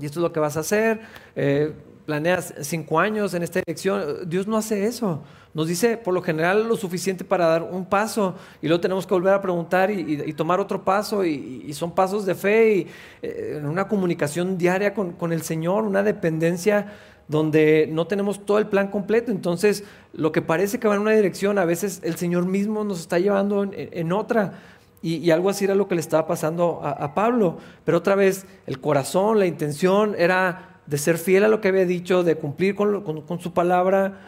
[0.00, 1.02] y esto es lo que vas a hacer.
[1.36, 1.72] Eh,
[2.06, 4.28] planeas cinco años en esta dirección.
[4.28, 5.22] Dios no hace eso.
[5.52, 9.14] Nos dice por lo general lo suficiente para dar un paso y luego tenemos que
[9.14, 12.86] volver a preguntar y, tomar otro paso y, son pasos de fe y
[13.22, 16.94] eh, una comunicación diaria con, el Señor, una dependencia
[17.28, 19.32] donde no tenemos todo el plan completo.
[19.32, 23.00] Entonces, lo que parece que va en una dirección, a veces el Señor mismo nos
[23.00, 24.54] está llevando en otra.
[25.02, 27.58] Y, algo así era lo que le estaba pasando a, Pablo.
[27.84, 31.84] Pero otra vez, el corazón, la intención era de ser fiel a lo que había
[31.84, 34.18] dicho, de cumplir con, su palabra.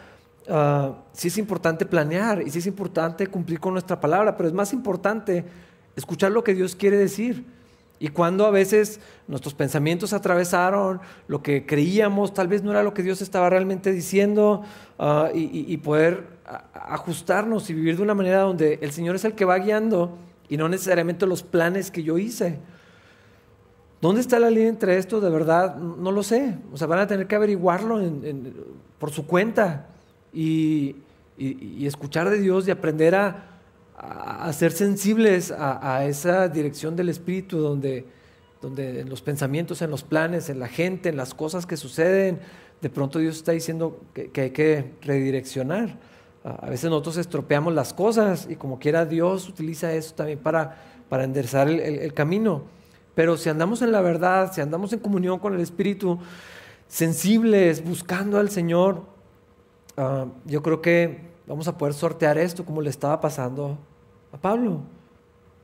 [0.47, 4.53] Uh, sí es importante planear y sí es importante cumplir con nuestra palabra, pero es
[4.53, 5.45] más importante
[5.95, 7.45] escuchar lo que Dios quiere decir.
[7.99, 12.93] Y cuando a veces nuestros pensamientos atravesaron lo que creíamos, tal vez no era lo
[12.93, 14.63] que Dios estaba realmente diciendo,
[14.97, 16.39] uh, y, poder
[16.73, 20.17] ajustarnos y vivir de una manera donde el Señor es el que va guiando
[20.47, 22.59] y no necesariamente los planes que yo hice.
[24.01, 25.19] ¿Dónde está la línea entre esto?
[25.19, 26.55] De verdad, no lo sé.
[26.71, 27.99] O sea, van a tener que averiguarlo
[28.97, 29.87] por su cuenta
[30.33, 30.95] y,
[31.37, 33.45] escuchar de Dios y aprender a,
[34.53, 38.05] ser sensibles a, esa dirección del Espíritu donde,
[38.63, 42.39] en los pensamientos, en los planes, en la gente, en las cosas que suceden,
[42.81, 45.97] de pronto Dios está diciendo que, hay que redireccionar.
[46.45, 51.69] A veces nosotros estropeamos las cosas y como quiera Dios utiliza eso también para enderezar
[51.69, 52.78] el, camino.
[53.15, 56.19] Pero si andamos en la verdad, si andamos en comunión con el Espíritu,
[56.87, 59.03] sensibles, buscando al Señor,
[59.97, 63.77] ah, yo creo que vamos a poder sortear esto como le estaba pasando
[64.31, 64.81] a Pablo.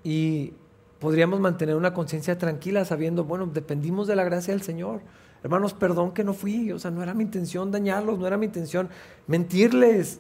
[0.04, 0.54] Y
[1.00, 5.02] podríamos mantener una conciencia tranquila sabiendo, bueno, dependimos de la gracia del Señor.
[5.44, 8.48] Hermanos, perdón que no fui, o sea, no era mi intención dañarlos, no era mi
[8.48, 8.90] intención
[9.28, 10.20] mentirles,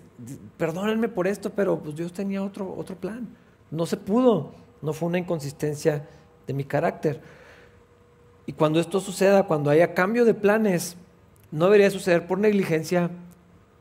[0.57, 3.27] perdónenme por esto, pero pues Dios tenía otro, otro plan.
[3.71, 4.51] No se pudo,
[4.83, 6.07] no fue una inconsistencia
[6.47, 7.21] de mi carácter.
[8.45, 10.95] Y cuando esto suceda, cuando haya cambio de planes,
[11.51, 13.09] no debería suceder por negligencia,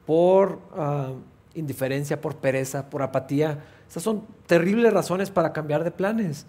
[0.06, 1.12] por ah,
[1.54, 3.64] indiferencia, por pereza, por apatía.
[3.88, 6.46] Esas son terribles razones para cambiar de planes.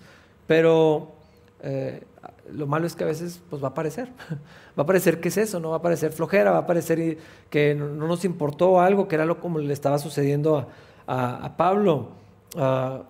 [0.48, 1.14] Pero
[1.62, 2.04] eh,
[2.52, 4.10] lo malo es que a veces pues, va a parecer.
[4.78, 7.18] Va a parecer que es eso, no va a parecer flojera, va a parecer
[7.50, 10.68] que no, nos importó algo, que era lo como le estaba sucediendo
[11.08, 12.10] a, Pablo.
[12.58, 13.04] Ah,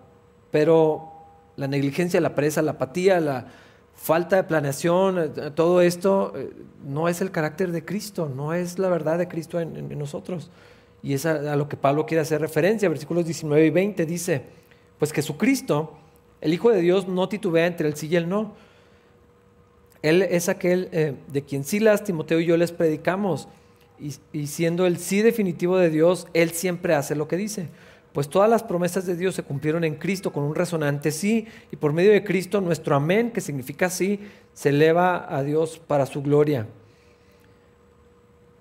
[0.52, 1.15] pero
[1.56, 3.46] la negligencia, la presa, la apatía, la
[3.94, 6.50] falta de planeación, eh, todo esto eh,
[6.84, 10.50] no es el carácter de Cristo, no es la verdad de Cristo en, nosotros.
[11.02, 12.88] Y es a, a, lo que Pablo quiere hacer referencia.
[12.88, 14.42] Versículos 19 y 20 dice,
[14.98, 15.96] pues Jesucristo,
[16.40, 18.54] el Hijo de Dios, no titubea entre el sí y el no
[20.02, 23.48] él es aquel eh, de quien Silas, Timoteo y yo les predicamos.
[23.98, 27.68] Y, siendo el sí definitivo de Dios, Él siempre hace lo que dice.
[28.16, 31.48] Pues todas las promesas de Dios se cumplieron en Cristo con un resonante sí.
[31.70, 34.20] Y por medio de Cristo nuestro amén, que significa sí,
[34.54, 36.66] se eleva a Dios para su gloria.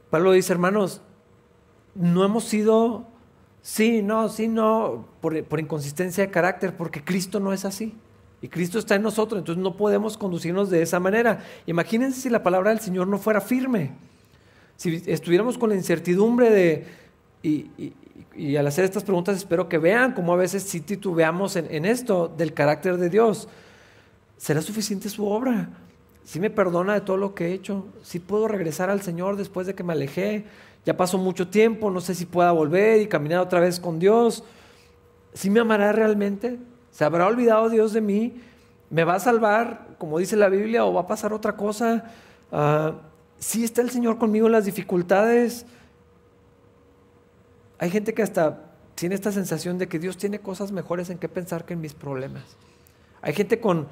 [0.10, 1.02] Pablo dice, hermanos,
[1.94, 3.08] no hemos sido
[3.62, 7.96] sí, no, sí, no, por inconsistencia de carácter, porque Cristo no es así.
[8.42, 11.46] Y Cristo está en nosotros, entonces no podemos conducirnos de esa manera.
[11.66, 13.94] Imagínense si la palabra del Señor no fuera firme.
[14.76, 16.88] Si estuviéramos con la incertidumbre de...
[17.42, 17.94] Y,
[18.58, 22.54] al hacer estas preguntas espero que vean cómo a veces sí titubeamos en, esto del
[22.54, 23.48] carácter de Dios.
[24.38, 25.70] ¿Será suficiente su obra?
[26.24, 27.86] Si me perdona de todo lo que he hecho?
[28.04, 30.46] si puedo regresar al Señor después de que me alejé?
[30.86, 34.44] Ya pasó mucho tiempo, no sé si pueda volver y caminar otra vez con Dios.
[35.34, 36.60] ¿Sí me amará realmente?
[36.92, 38.42] ¿Se habrá olvidado Dios de mí?
[38.90, 42.06] ¿Me va a salvar, como dice la Biblia, o va a pasar otra cosa?
[42.52, 42.94] Ah,
[43.40, 45.66] si está el Señor conmigo en las dificultades.
[47.78, 51.28] Hay gente que hasta tiene esta sensación de que Dios tiene cosas mejores en qué
[51.28, 52.44] pensar que en mis problemas.
[53.22, 53.88] Hay gente con,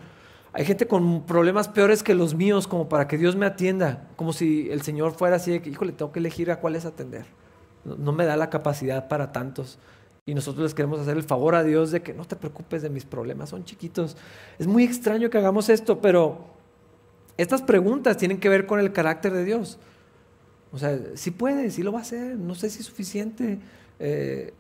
[0.53, 4.31] hay gente con problemas peores que los míos, como para que Dios me atienda, como
[4.31, 7.25] si el Señor fuera así de que, híjole, tengo que elegir a cuáles atender.
[7.83, 9.77] no me da la capacidad para tantos.
[10.25, 12.89] Y nosotros les queremos hacer el favor a Dios de que no te preocupes de
[12.89, 14.15] mis problemas, son chiquitos.
[14.57, 16.45] Es muy extraño que hagamos esto, pero
[17.35, 19.79] estas preguntas tienen que ver con el carácter de Dios.
[20.73, 23.59] O sea, si puede, si lo va a hacer, no sé si es suficiente.
[23.99, 24.53] Eh,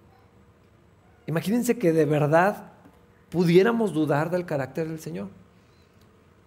[1.25, 2.71] imagínense que de verdad
[3.31, 5.29] pudiéramos dudar del carácter del Señor.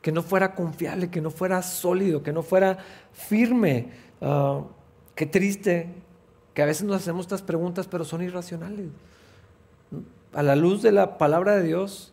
[0.02, 2.78] Que no fuera confiable, que no fuera sólido, que no fuera
[3.12, 3.90] firme.
[4.20, 4.62] Ah,
[5.16, 5.92] qué triste
[6.54, 8.86] que a veces nos hacemos estas preguntas, pero son irracionales.
[10.32, 12.12] A la luz de la palabra de Dios,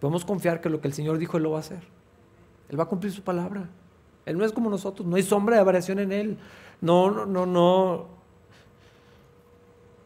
[0.00, 1.82] podemos confiar que lo que el Señor dijo, Él lo va a hacer.
[2.70, 3.68] Él va a cumplir su palabra.
[4.24, 6.38] Él no es como nosotros, no hay sombra de variación en Él.
[6.80, 8.06] No, no, no, no.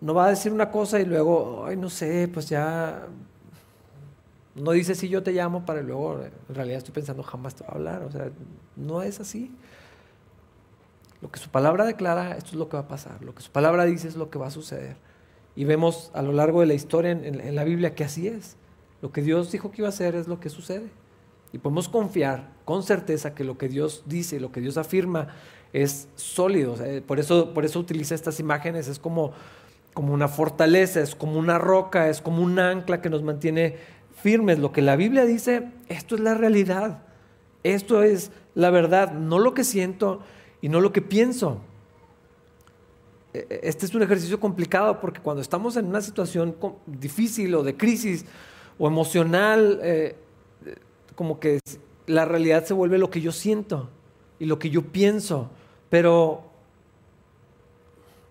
[0.01, 3.07] No va a decir una cosa y luego, ay, no sé, pues ya.
[4.55, 7.71] No dice si yo te llamo para luego, en realidad estoy pensando, jamás te va
[7.71, 8.03] a hablar.
[8.03, 8.31] O sea,
[8.77, 9.51] no es así.
[11.25, 13.25] Lo que su palabra declara, esto es lo que va a pasar.
[13.25, 14.97] Lo que su palabra dice es lo que va a suceder.
[15.57, 18.57] Y vemos a lo largo de la historia en, la Biblia que así es.
[19.01, 20.91] Lo que Dios dijo que iba a hacer es lo que sucede.
[21.51, 25.29] Y podemos confiar con certeza que lo que Dios dice, lo que Dios afirma
[25.75, 26.77] es sólido.
[27.07, 28.89] por, eso, por eso utiliza estas imágenes.
[28.89, 29.33] Es como,
[29.93, 33.77] como una fortaleza, es como una roca, es como un ancla que nos mantiene
[34.23, 34.61] firmes.
[34.61, 37.03] Lo que la Biblia dice, esto es la realidad.
[37.65, 40.21] Esto es la verdad, no lo que siento,
[40.63, 41.61] y no lo que pienso.
[43.33, 46.57] E, e, este es un ejercicio complicado porque cuando estamos en una situación
[46.87, 48.25] difícil o de crisis
[48.79, 50.15] o emocional, eh,
[51.17, 51.59] como que
[52.07, 53.91] la realidad se vuelve lo que yo siento
[54.39, 55.51] y lo que yo pienso,
[55.91, 56.43] pero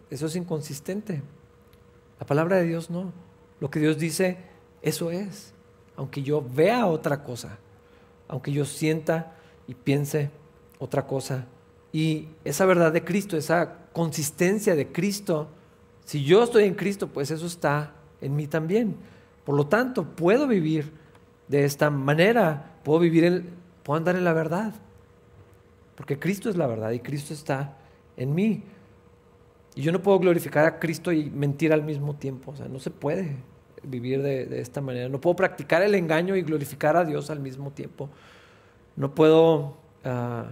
[0.09, 1.21] eso es inconsistente.
[2.19, 3.11] La palabra de Dios no.
[3.59, 4.37] Lo que Dios dice,
[4.81, 5.53] eso es.
[5.95, 7.57] Aunque yo vea otra cosa,
[8.27, 9.35] aunque yo sienta
[9.67, 10.31] y piense
[10.79, 11.45] otra cosa
[11.93, 15.47] y esa verdad de Cristo, esa consistencia de Cristo,
[16.03, 18.97] si yo estoy en Cristo, pues eso está en mí también.
[19.45, 20.91] Por lo tanto, puedo vivir
[21.47, 23.49] de esta manera, puedo vivir, en,
[23.83, 24.73] puedo andar en la verdad,
[25.95, 27.77] porque Cristo es la verdad y Cristo está
[28.17, 28.63] en mí.
[29.75, 32.51] Y yo no puedo glorificar a Cristo y mentir al mismo tiempo.
[32.51, 33.37] O sea, no se puede
[33.83, 35.09] vivir de, esta manera.
[35.09, 38.09] No puedo practicar el engaño y glorificar a Dios al mismo tiempo.
[38.95, 40.45] No puedo ah,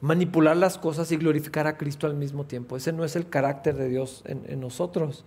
[0.00, 2.76] manipular las cosas y glorificar a Cristo al mismo tiempo.
[2.76, 5.24] Ese no es el carácter de Dios en, nosotros.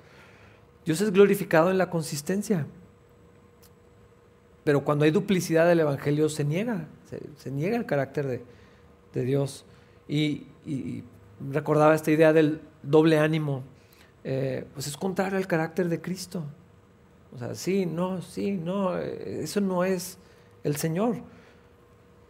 [0.85, 2.67] Dios es glorificado en la consistencia.
[4.65, 6.87] Pero cuando hay duplicidad del Evangelio se niega,
[7.37, 8.43] se, niega el carácter de,
[9.23, 9.65] Dios.
[10.07, 10.47] Y,
[11.51, 13.63] recordaba esta idea del doble ánimo.
[14.23, 16.43] Eh, pues es contrario al carácter de Cristo.
[17.35, 20.17] O sea, sí, no, sí, no, eh, eso no es
[20.63, 21.17] el Señor.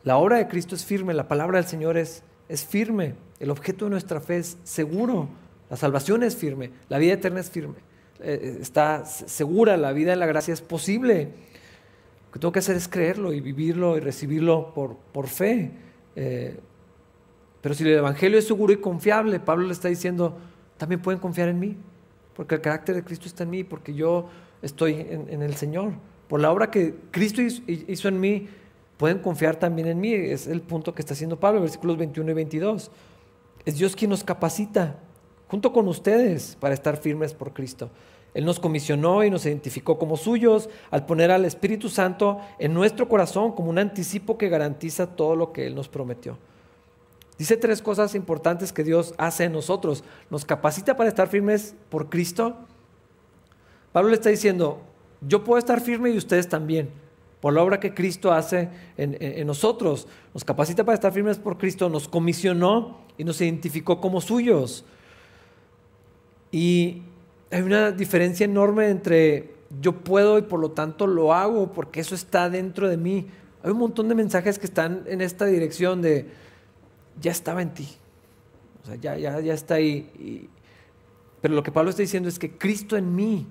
[0.04, 3.86] La obra de Cristo es firme, la palabra del Señor es, es firme, el objeto
[3.86, 5.30] de nuestra fe es seguro,
[5.70, 7.76] la salvación es firme, la vida eterna es firme,
[8.20, 11.30] eh, está segura, la vida en la gracia es posible.
[12.26, 15.72] Lo que tengo que hacer es creerlo y vivirlo y recibirlo por, por fe.
[17.66, 20.38] Pero si el Evangelio es seguro y confiable, Pablo le está diciendo,
[20.78, 21.76] también pueden confiar en mí,
[22.36, 24.30] porque el carácter de Cristo está en mí, porque yo
[24.62, 25.94] estoy en, el Señor.
[26.28, 28.48] Por la obra que Cristo hizo, en mí,
[28.98, 30.14] pueden confiar también en mí.
[30.14, 32.92] Es el punto que está haciendo Pablo, versículos 21 y 22.
[33.66, 35.00] Es Dios quien nos capacita,
[35.48, 37.90] junto con ustedes, para estar firmes por Cristo.
[38.36, 43.10] Él nos comisionó y nos identificó como suyos al poner al Espíritu Santo en nuestro
[43.10, 46.38] corazón como un anticipo que garantiza todo lo que Él nos prometió.
[47.38, 50.04] Dice tres cosas importantes que Dios hace en nosotros.
[50.30, 52.56] Nos capacita para estar firmes por Cristo,
[53.96, 54.82] Pablo le está diciendo,
[55.22, 56.90] yo puedo estar firme y ustedes también,
[57.40, 58.68] por la obra que Cristo hace
[58.98, 60.10] en, nosotros.
[60.34, 64.84] Nos capacita para estar firmes por Cristo, nos comisionó y nos identificó como suyos.
[66.52, 67.04] Y
[67.50, 72.16] hay una diferencia enorme entre yo puedo y por lo tanto lo hago porque eso
[72.16, 73.28] está dentro de mí.
[73.64, 76.30] Hay un montón de mensajes que están en esta dirección de
[77.20, 77.88] ya estaba en ti.
[78.84, 80.50] O sea, ya, ya, ya está ahí.
[81.42, 83.48] pero lo que Pablo está diciendo es que Cristo en mí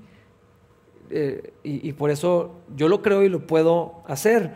[1.11, 4.53] eh, y, por eso yo lo creo y lo puedo hacer.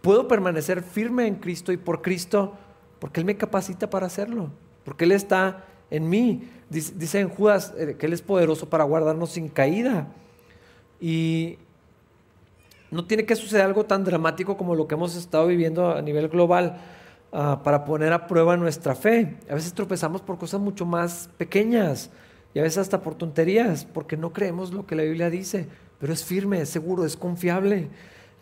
[0.00, 2.54] Puedo permanecer firme en Cristo y por Cristo
[2.98, 4.50] porque Él me capacita para hacerlo,
[4.84, 6.48] porque Él está en mí.
[6.70, 10.08] Dice, en Judas eh, que Él es poderoso para guardarnos sin caída.
[11.00, 11.58] Y
[12.90, 16.28] no tiene que suceder algo tan dramático como lo que hemos estado viviendo a nivel
[16.28, 16.80] global
[17.32, 19.36] ah, para poner a prueba nuestra fe.
[19.50, 22.10] A veces tropezamos por cosas mucho más pequeñas
[22.54, 25.68] y a veces hasta por tonterías, porque no creemos lo que la Biblia dice
[25.98, 27.88] pero es firme, es seguro, es confiable.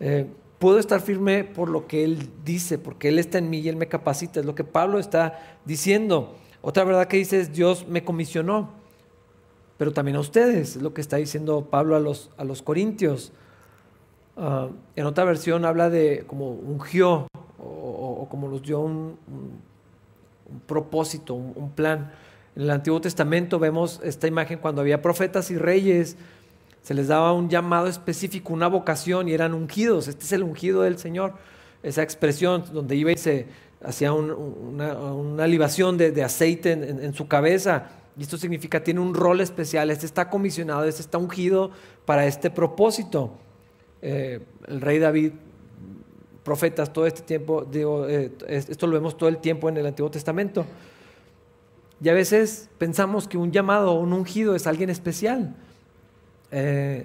[0.01, 0.27] Eh,
[0.59, 3.77] puedo estar firme por lo que Él dice, porque Él está en mí y Él
[3.77, 4.41] me capacita.
[4.41, 6.37] Es lo que Pablo está diciendo.
[6.61, 8.71] Otra verdad que dice es, Dios me comisionó,
[9.79, 13.33] pero también a ustedes, es lo que está diciendo Pablo a los, a los corintios.
[14.37, 17.27] Ah, en otra versión habla de como ungió
[17.87, 19.17] o, como los dio un,
[20.67, 22.13] propósito, un, plan.
[22.55, 26.17] En el Antiguo Testamento vemos esta imagen cuando había profetas y reyes
[26.87, 30.07] se les daba un llamado específico, una vocación y eran ungidos.
[30.07, 31.33] Este es el ungido del Señor.
[31.83, 33.47] Esa expresión donde iba y se
[33.83, 37.89] hacía una, libación de, aceite en, su cabeza.
[38.17, 39.91] Y esto significa tiene un rol especial.
[39.91, 41.73] Este está comisionado, este está ungido
[42.05, 43.33] para este propósito.
[44.01, 45.33] Eh, el rey David,
[46.47, 50.13] profetas, todo este tiempo, digo, eh, esto lo vemos todo el tiempo en el Antiguo
[50.13, 50.65] Testamento.
[52.01, 55.57] Y a veces pensamos que un llamado o un ungido es alguien especial.
[56.53, 57.05] Eh,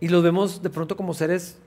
[0.00, 1.58] y los vemos de pronto como seres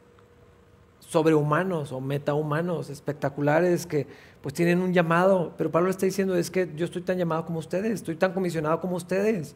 [0.99, 4.07] sobrehumanos o metahumanos, espectaculares, que
[4.41, 5.53] pues tienen un llamado.
[5.59, 8.81] Pero Pablo está diciendo, es que yo estoy tan llamado como ustedes, estoy tan comisionado
[8.81, 9.55] como ustedes.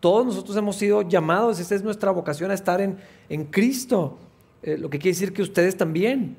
[0.00, 2.98] Todos nosotros hemos sido llamados, esa es nuestra vocación a estar en,
[3.30, 4.18] en Cristo.
[4.62, 6.36] Eh, lo que quiere decir que ustedes también,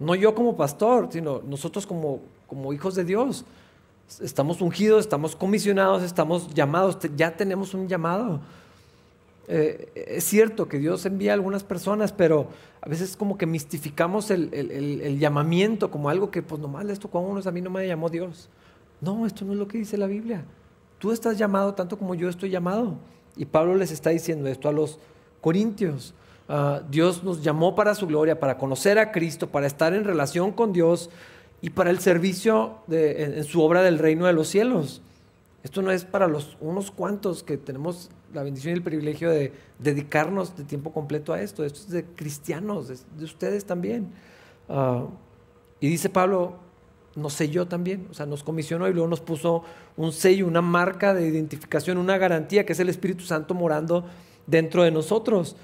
[0.00, 3.44] no yo como pastor, sino nosotros como, como hijos de Dios.
[4.20, 8.40] Estamos ungidos, estamos comisionados, estamos llamados, ya tenemos un llamado.
[9.46, 12.48] Eh, es cierto que Dios envía a algunas personas, pero
[12.80, 17.46] a veces como que mistificamos el, llamamiento como algo que pues nomás esto con unos
[17.46, 18.48] a mí no me llamó Dios.
[19.00, 20.44] No, esto no es lo que dice la Biblia.
[20.98, 22.96] Tú estás llamado tanto como yo estoy llamado.
[23.36, 24.98] Y Pablo les está diciendo esto a los
[25.40, 26.14] corintios.
[26.52, 30.50] Ah, Dios nos llamó para su gloria, para conocer a Cristo, para estar en relación
[30.50, 31.08] con Dios
[31.62, 35.00] y para el servicio en su obra del reino de los cielos.
[35.62, 39.52] Esto no es para los unos cuantos que tenemos la bendición y el privilegio de
[39.78, 41.64] dedicarnos de tiempo completo a esto.
[41.64, 44.08] Esto es de cristianos, de, ustedes también.
[44.68, 45.06] Ah,
[45.78, 46.54] y dice Pablo,
[47.14, 49.62] nos selló también, o sea, nos comisionó y luego nos puso
[49.96, 54.04] un sello, una marca de identificación, una garantía que es el Espíritu Santo morando
[54.48, 55.54] dentro de nosotros.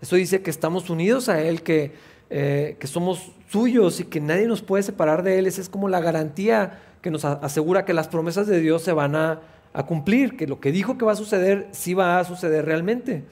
[0.00, 1.92] Eso dice que estamos unidos a Él, que,
[2.30, 5.46] eh, que somos suyos y que nadie nos puede separar de Él.
[5.46, 9.14] Esa es como la garantía que nos asegura que las promesas de Dios se van
[9.14, 9.40] a,
[9.72, 13.24] a cumplir, que lo que dijo que va a suceder sí va a suceder realmente.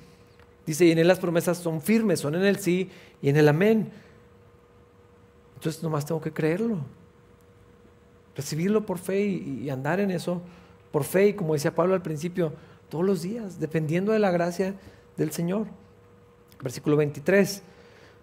[0.67, 2.91] Dice, y en él las promesas son firmes, son en el sí
[3.21, 3.91] y en el amén.
[5.57, 6.79] Entonces nomás tengo que creerlo,
[8.37, 10.43] recibirlo por fe y, y andar en eso
[10.95, 12.53] por fe y como decía Pablo al principio,
[12.89, 14.77] todos los días, dependiendo de la gracia
[15.17, 15.67] del Señor.
[16.65, 17.63] Versículo 23.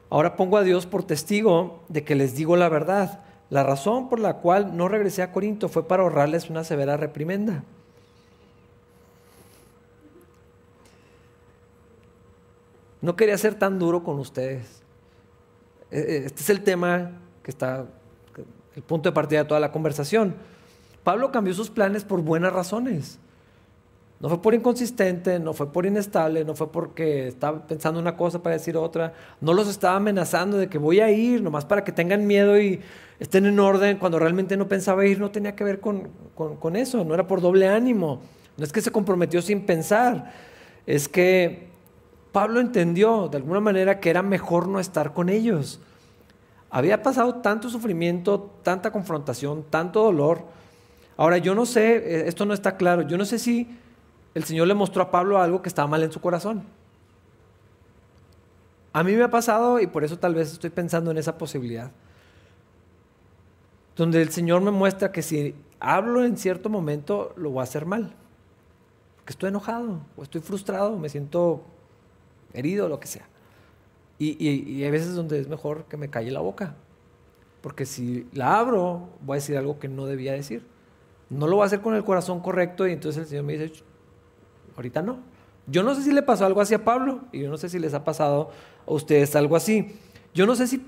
[0.09, 3.23] Ahora pongo a Dios por testigo de que les digo la verdad.
[3.51, 7.63] La razón por la cual no regresé a Corinto fue para ahorrarles una severa reprimenda.
[13.01, 14.81] No quería ser tan duro con ustedes.
[15.91, 17.11] E, e, este es el tema
[17.43, 17.85] que está,
[18.75, 20.35] el punto de partida de toda la conversación.
[21.03, 23.19] Pablo cambió sus planes por buenas razones.
[24.21, 28.43] No fue por inconsistente, no fue por inestable, no fue porque estaba pensando una cosa
[28.43, 29.13] para decir otra.
[29.41, 32.81] No los estaba amenazando de que voy a ir, nomás para que tengan miedo y
[33.19, 35.19] estén en orden, cuando realmente no pensaba ir.
[35.19, 38.21] No tenía que ver con, con eso, no era por doble ánimo.
[38.57, 40.31] No es que se comprometió sin pensar,
[40.85, 41.69] es que
[42.31, 45.79] Pablo entendió de alguna manera que era mejor no estar con ellos.
[46.69, 50.45] Había pasado tanto sufrimiento, tanta confrontación, tanto dolor.
[51.17, 53.80] Ahora, yo no sé, eh, esto no está claro, yo no sé si
[54.33, 56.63] el Señor le mostró a Pablo algo que estaba mal en su corazón.
[58.93, 61.91] A mí me ha pasado y por eso tal vez estoy pensando en esa posibilidad.
[63.95, 67.85] Donde el Señor me muestra que si hablo en cierto momento, lo voy a hacer
[67.85, 68.13] mal.
[69.17, 71.63] Porque estoy enojado, o estoy frustrado, me siento
[72.53, 73.27] herido, lo que sea.
[74.17, 76.75] Y, y, hay veces donde es mejor que me calle la boca.
[77.61, 80.65] Porque si la abro, voy a decir algo que no debía decir.
[81.29, 83.83] No lo voy a hacer con el corazón correcto y entonces el Señor me dice,
[84.75, 85.19] ahorita no.
[85.67, 87.79] Yo no sé si le pasó algo así a Pablo y yo no sé si
[87.79, 88.51] les ha pasado
[88.87, 89.95] a ustedes algo así.
[90.33, 90.81] Yo no sé si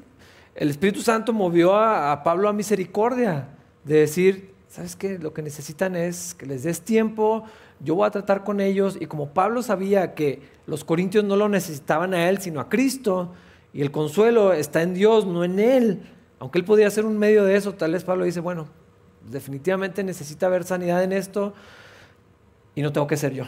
[0.56, 3.48] el Espíritu Santo movió a, a Pablo a misericordia,
[3.84, 5.20] de decir, ¿sabes qué?
[5.20, 7.44] Lo que necesitan es que les des tiempo,
[7.80, 11.50] yo voy a tratar con ellos y como Pablo sabía que los corintios no lo
[11.50, 13.34] necesitaban a él, sino a Cristo,
[13.74, 16.02] y el consuelo está en Dios, no en él,
[16.40, 18.68] aunque él podía ser un medio de eso, tal vez Pablo dice, bueno,
[19.30, 21.54] definitivamente necesita haber sanidad en esto
[22.76, 23.46] y no tengo que ser yo.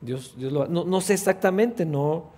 [0.00, 2.30] Dios, Dios lo, no, no sé exactamente, no,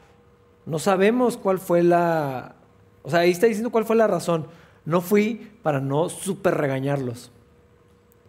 [0.66, 2.54] no sabemos cuál fue la...
[3.02, 4.46] O sea, ahí está diciendo cuál fue la razón.
[4.84, 7.30] No fui para no super regañarlos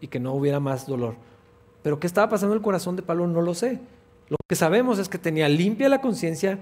[0.01, 1.15] y que no hubiera más dolor.
[1.84, 3.79] Pero qué estaba pasando en el corazón de Pablo no lo sé.
[4.29, 6.59] Lo que sabemos es que tenía limpia la conciencia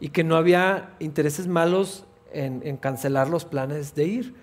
[0.00, 4.34] y que no había intereses malos en, cancelar los planes de ir.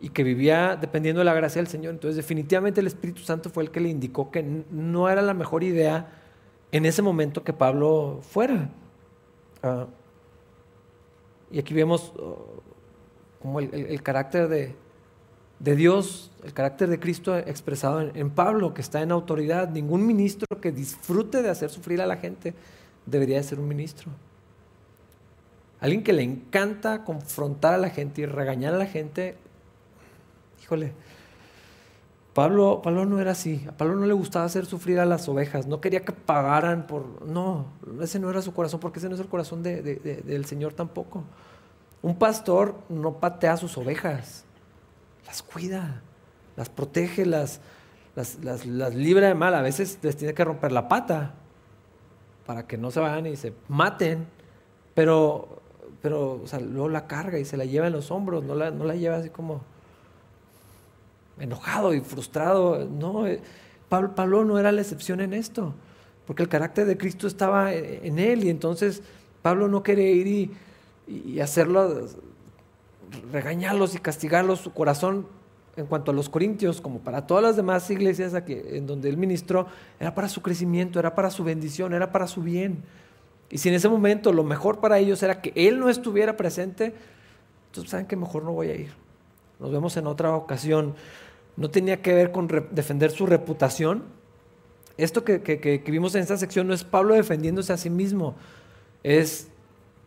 [0.00, 1.92] Y que vivía dependiendo de la gracia del Señor.
[1.94, 5.64] Entonces definitivamente el Espíritu Santo fue el que le indicó que no era la mejor
[5.64, 6.23] idea
[6.76, 8.68] en ese momento que Pablo fuera.
[9.62, 9.86] Ah,
[11.50, 12.62] y aquí vemos oh,
[13.40, 14.74] como el carácter de,
[15.58, 19.70] de Dios, el carácter de Cristo expresado en, Pablo, que está en autoridad.
[19.70, 22.54] Ningún ministro que disfrute de hacer sufrir a la gente
[23.06, 24.10] debería de ser un ministro.
[25.80, 29.36] Alguien que le encanta confrontar a la gente y regañar a la gente,
[30.62, 30.92] híjole,
[32.34, 33.64] Pablo, Pablo no era así.
[33.68, 35.66] A Pablo no le gustaba hacer sufrir a las ovejas.
[35.66, 37.24] No quería que pagaran por...
[37.26, 37.66] No,
[38.02, 41.22] ese no era su corazón, porque ese no es el corazón del Señor tampoco.
[42.02, 44.44] Un pastor no patea a sus ovejas
[45.26, 46.02] las cuida,
[46.56, 47.60] las protege, las,
[48.14, 49.54] las, las, libra de mal.
[49.54, 51.34] A veces les tiene que romper la pata
[52.46, 54.26] para que no se vayan y se maten,
[54.94, 55.62] pero,
[56.02, 58.94] pero luego la carga y se la lleva en los hombros, no la, no la
[58.94, 59.62] lleva así como
[61.38, 62.86] enojado y frustrado.
[62.86, 63.40] No, eh,
[63.88, 65.74] Pablo, no era la excepción en esto,
[66.26, 69.02] porque el carácter de Cristo estaba en él y entonces
[69.42, 70.50] Pablo no quería ir
[71.06, 72.08] y, hacerlo
[73.30, 75.26] regañarlos y castigarlos, su corazón
[75.76, 79.66] en cuanto a los corintios, como para todas las demás iglesias en donde él ministró,
[80.00, 82.82] era para su crecimiento, era para su bendición, era para su bien.
[83.50, 86.94] Y si en ese momento lo mejor para ellos era que él no estuviera presente,
[87.66, 88.92] entonces saben que mejor no voy a ir.
[89.60, 90.94] Nos vemos en otra ocasión.
[91.56, 94.04] No tenía que ver con defender su reputación.
[94.96, 98.36] Esto que, que vimos en esta sección no es Pablo defendiéndose a sí mismo,
[99.02, 99.48] es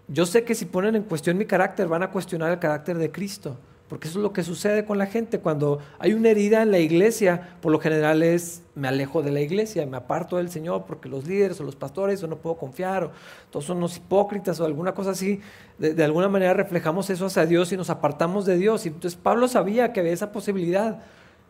[0.08, 3.12] yo sé que si ponen en cuestión mi carácter, van a cuestionar el carácter de
[3.12, 3.58] Cristo.
[3.90, 5.40] Porque eso es lo que sucede con la gente.
[5.40, 9.40] Cuando hay una herida en la iglesia, por lo general es, me alejo de la
[9.40, 13.06] iglesia, me aparto del Señor, porque los líderes o los pastores, o no puedo confiar,
[13.06, 13.12] o
[13.50, 15.40] todos son unos hipócritas, o alguna cosa así.
[15.78, 18.86] De, alguna manera reflejamos eso hacia Dios y nos apartamos de Dios.
[18.86, 21.02] Y entonces Pablo sabía que había esa posibilidad.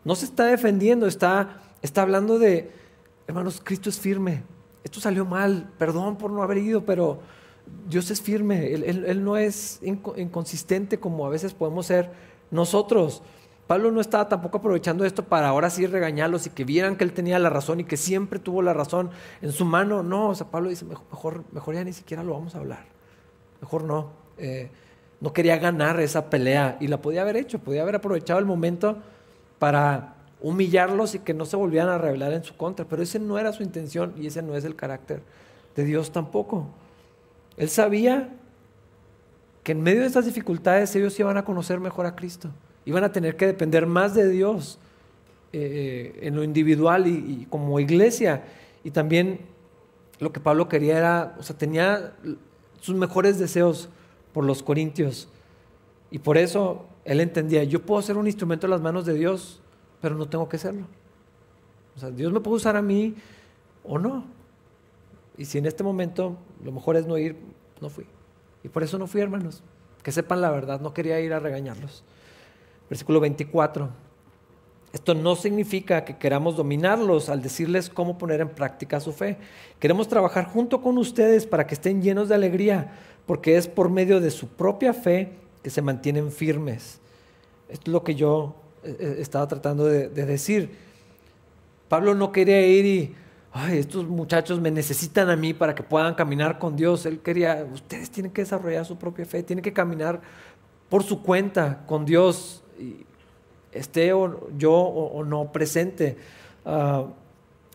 [0.04, 2.70] No se está defendiendo, está, está hablando de,
[3.26, 4.42] hermanos, Cristo es firme.
[4.84, 7.20] Esto salió mal, perdón por no haber ido, pero
[7.88, 12.10] Dios es firme, él, no es inconsistente como a veces podemos ser
[12.50, 13.22] nosotros.
[13.66, 17.12] Pablo no estaba tampoco aprovechando esto para ahora sí regañarlos y que vieran que él
[17.12, 19.10] tenía la razón y que siempre tuvo la razón
[19.42, 20.02] en su mano.
[20.02, 22.86] No, o sea, Pablo dice, mejor, mejor ya ni siquiera lo vamos a hablar.
[23.60, 24.10] Mejor no.
[24.38, 24.70] Eh,
[25.20, 28.98] no quería ganar esa pelea y la podía haber hecho, podía haber aprovechado el momento
[29.58, 33.38] para humillarlos y que no se volvieran a rebelar en su contra, pero ese no
[33.38, 35.22] era su intención y ese no es el carácter
[35.74, 36.68] de Dios tampoco.
[37.56, 38.30] Él sabía
[39.62, 42.50] que en medio de estas dificultades ellos iban a conocer mejor a Cristo,
[42.84, 44.78] iban a tener que depender más de Dios
[45.52, 48.44] eh, en lo individual y, como iglesia.
[48.84, 49.40] Y también
[50.20, 52.14] lo que Pablo quería era, o sea, tenía
[52.80, 53.88] sus mejores deseos
[54.32, 55.28] por los corintios.
[56.10, 59.62] Y por eso él entendía, yo puedo ser un instrumento en las manos de Dios,
[60.02, 60.86] pero no tengo que serlo.
[61.96, 63.14] O sea, Dios me puede usar a mí
[63.82, 64.26] o no.
[65.38, 67.34] Y si en este momento lo mejor es no ir,
[67.80, 68.04] no fui.
[68.62, 69.62] Y por eso no fui, hermanos.
[70.02, 72.04] Que sepan la verdad, no quería ir a regañarlos.
[72.90, 73.88] Versículo 24.
[74.92, 79.38] Esto no significa que queramos dominarlos al decirles cómo poner en práctica su fe.
[79.80, 82.92] Queremos trabajar junto con ustedes para que estén llenos de alegría,
[83.24, 87.00] porque es por medio de su propia fe que se mantienen firmes.
[87.68, 90.70] Esto es lo que yo eh, eh, estaba tratando de, de decir.
[91.88, 93.14] Pablo no quería ir y
[93.52, 97.06] ay, estos muchachos me necesitan a mí para que puedan caminar con Dios.
[97.06, 100.20] Él quería, ustedes tienen que desarrollar su propia fe, tienen que caminar
[100.88, 102.62] por su cuenta con Dios,
[103.72, 106.16] esté o, yo o, no presente.
[106.64, 107.06] Ah,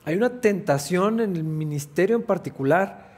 [0.05, 3.11] hay una tentación en el ministerio en particular,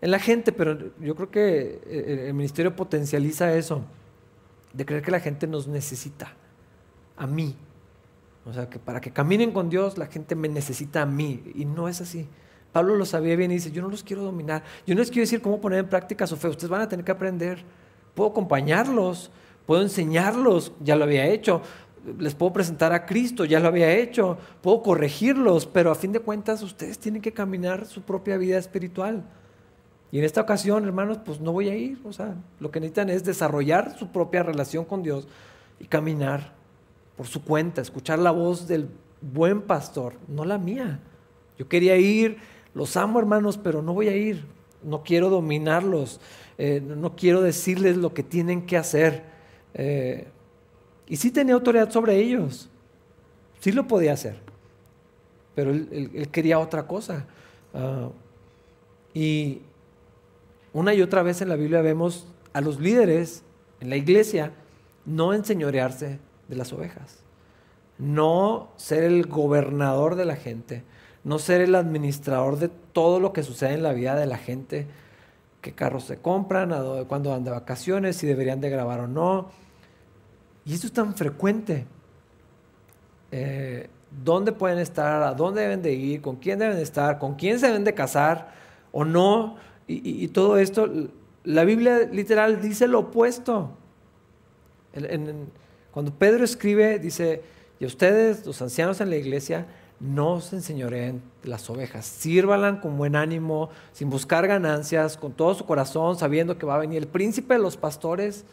[0.00, 3.82] en la gente, pero yo creo que el ministerio potencializa eso,
[4.72, 6.32] de creer que la gente nos necesita,
[7.16, 7.56] a mí,
[8.44, 11.42] o sea, que para que caminen con Dios la gente me necesita a mí.
[11.54, 12.26] Y no es así.
[12.72, 14.62] Pablo lo sabía bien y dice, yo no los quiero dominar.
[14.86, 16.48] Yo no les quiero decir cómo poner en práctica su fe.
[16.48, 17.62] Ustedes van a tener que aprender.
[18.14, 19.30] Puedo acompañarlos,
[19.66, 21.62] puedo enseñarlos, ya lo había hecho.
[22.18, 24.38] Les puedo presentar a Cristo, ya lo había hecho.
[24.62, 29.24] Puedo corregirlos, pero a fin de cuentas ustedes tienen que caminar su propia vida espiritual.
[30.12, 32.00] Y en esta ocasión, hermanos, pues no voy a ir.
[32.04, 35.28] O sea, lo que necesitan es desarrollar su propia relación con Dios
[35.78, 36.52] y caminar
[37.16, 38.88] por su cuenta, escuchar la voz del
[39.20, 41.00] buen pastor, no la mía.
[41.58, 42.38] Yo quería ir,
[42.74, 44.44] los amo hermanos, pero no voy a ir.
[44.82, 46.20] No quiero dominarlos,
[46.56, 49.24] eh, no quiero decirles lo que tienen que hacer.
[49.74, 50.26] Eh,
[51.06, 52.70] y sí tenía autoridad sobre ellos,
[53.58, 54.36] sí lo podía hacer,
[55.54, 57.26] pero él, quería otra cosa.
[57.74, 58.08] Ah,
[59.12, 59.60] y
[60.72, 63.42] una y otra vez en la Biblia vemos a los líderes
[63.80, 64.52] en la iglesia
[65.04, 66.18] no enseñorearse
[66.48, 67.18] de las ovejas.
[67.98, 70.84] No ser el gobernador de la gente,
[71.24, 74.86] no ser el administrador de todo lo que sucede en la vida de la gente,
[75.60, 76.70] qué carros se compran,
[77.06, 79.50] cuándo van de vacaciones, si deberían de grabar o no.
[80.64, 81.86] Y esto es tan frecuente.
[83.32, 83.88] Eh,
[84.24, 85.22] ¿Dónde pueden estar?
[85.22, 86.20] ¿A dónde deben de ir?
[86.20, 87.18] ¿Con quién deben de estar?
[87.18, 88.52] ¿Con quién se deben de casar
[88.92, 89.56] o no?
[89.92, 90.88] Y, todo esto,
[91.42, 93.70] la Biblia literal dice lo opuesto.
[95.90, 97.42] cuando Pedro escribe, dice,
[97.80, 99.66] y ustedes, los ancianos en la iglesia,
[99.98, 105.66] no se enseñoreen las ovejas, sírvalan con buen ánimo, sin buscar ganancias, con todo su
[105.66, 108.44] corazón, sabiendo que va a venir el príncipe de los pastores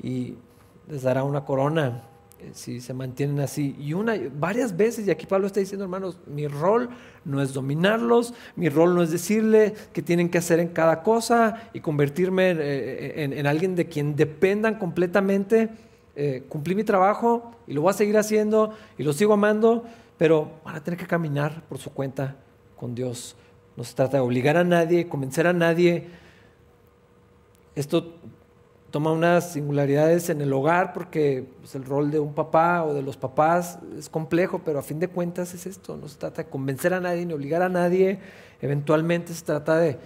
[0.00, 0.36] y
[0.88, 2.04] les dará una corona
[2.52, 3.76] si se mantienen así.
[3.78, 6.90] Y una, varias veces, y aquí Pablo está diciendo, hermanos, mi rol
[7.24, 11.70] no es dominarlos, mi rol no es decirle qué tienen que hacer en cada cosa
[11.72, 15.70] y convertirme eh, en alguien de quien dependan completamente
[16.14, 19.84] eh, cumplí mi trabajo y lo voy a seguir haciendo y lo sigo amando,
[20.18, 22.36] pero van a tener que caminar por su cuenta
[22.76, 23.34] con Dios.
[23.76, 26.08] No se trata de obligar a nadie, convencer a nadie.
[27.74, 28.14] Esto
[28.92, 33.02] toma unas singularidades en el hogar porque pues, el rol de un papá o de
[33.02, 35.96] los papás es complejo, pero a fin de cuentas es esto.
[35.96, 38.20] No se trata de convencer a nadie ni obligar a nadie.
[38.60, 39.98] Eventualmente se trata de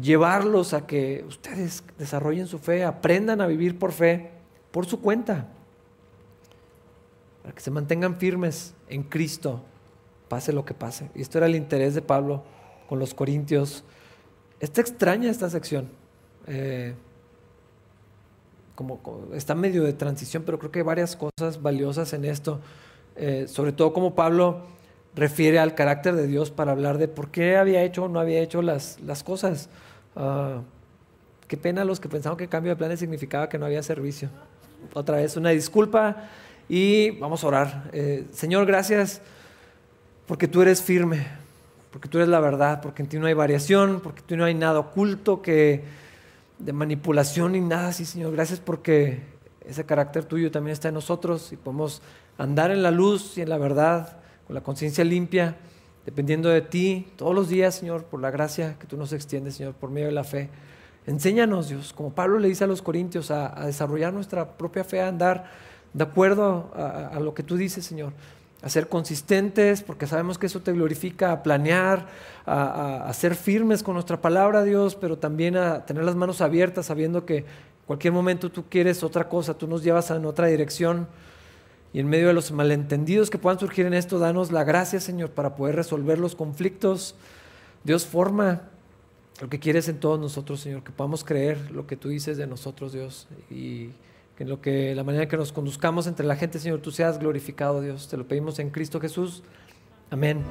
[0.00, 4.30] llevarlos a que ustedes desarrollen su fe, aprendan a vivir por fe
[4.70, 5.48] por su cuenta,
[7.42, 9.62] para que se mantengan firmes en Cristo,
[10.28, 11.10] pase lo que pase.
[11.14, 12.42] Y esto era el interés de Pablo
[12.88, 13.84] con los corintios.
[14.58, 15.90] Está extraña esta sección.
[16.46, 16.94] Eh,
[18.74, 19.00] como,
[19.34, 22.60] está medio de transición, pero creo que hay varias cosas valiosas en esto.
[23.16, 24.62] Eh, sobre todo como Pablo
[25.14, 28.40] refiere al carácter de Dios para hablar de por qué había hecho o no había
[28.40, 29.68] hecho las, las cosas.
[30.16, 30.62] Ah,
[31.48, 34.30] qué pena los que pensaban que cambio de planes significaba que no había servicio
[34.94, 36.28] otra vez una disculpa
[36.68, 37.90] y vamos a orar.
[37.92, 39.20] Eh, Señor, gracias
[40.26, 41.26] porque tú eres firme,
[41.90, 44.44] porque tú eres la verdad, porque en ti no hay variación, porque en ti no
[44.44, 45.84] hay nada oculto que
[46.58, 48.32] de manipulación ni nada así, Señor.
[48.32, 49.22] Gracias porque
[49.66, 52.02] ese carácter tuyo también está en nosotros y podemos
[52.38, 55.56] andar en la luz y en la verdad, con la conciencia limpia,
[56.04, 59.74] dependiendo de ti todos los días, Señor, por la gracia que tú nos extiendes, Señor,
[59.74, 60.50] por medio de la fe.
[61.06, 65.08] Enséñanos, Dios, como Pablo le dice a los Corintios, a, desarrollar nuestra propia fe, a
[65.08, 65.50] andar
[65.92, 68.12] de acuerdo a, lo que tú dices, Señor.
[68.62, 72.06] A ser consistentes, porque sabemos que eso te glorifica, a planear,
[72.46, 77.26] a, ser firmes con nuestra palabra, Dios, pero también a tener las manos abiertas, sabiendo
[77.26, 77.44] que
[77.86, 81.08] cualquier momento tú quieres otra cosa, tú nos llevas en otra dirección.
[81.92, 85.30] Y en medio de los malentendidos que puedan surgir en esto, danos la gracia, Señor,
[85.30, 87.14] para poder resolver los conflictos.
[87.84, 88.62] Dios forma
[89.40, 92.46] lo que quieres en todos nosotros, Señor, que podamos creer lo que tú dices de
[92.46, 93.90] nosotros, Dios, y
[94.42, 97.80] en lo que la manera que nos conduzcamos entre la gente, Señor, tú seas glorificado,
[97.80, 98.08] Dios.
[98.08, 99.44] Te lo pedimos en Cristo Jesús.
[100.10, 100.42] Amén.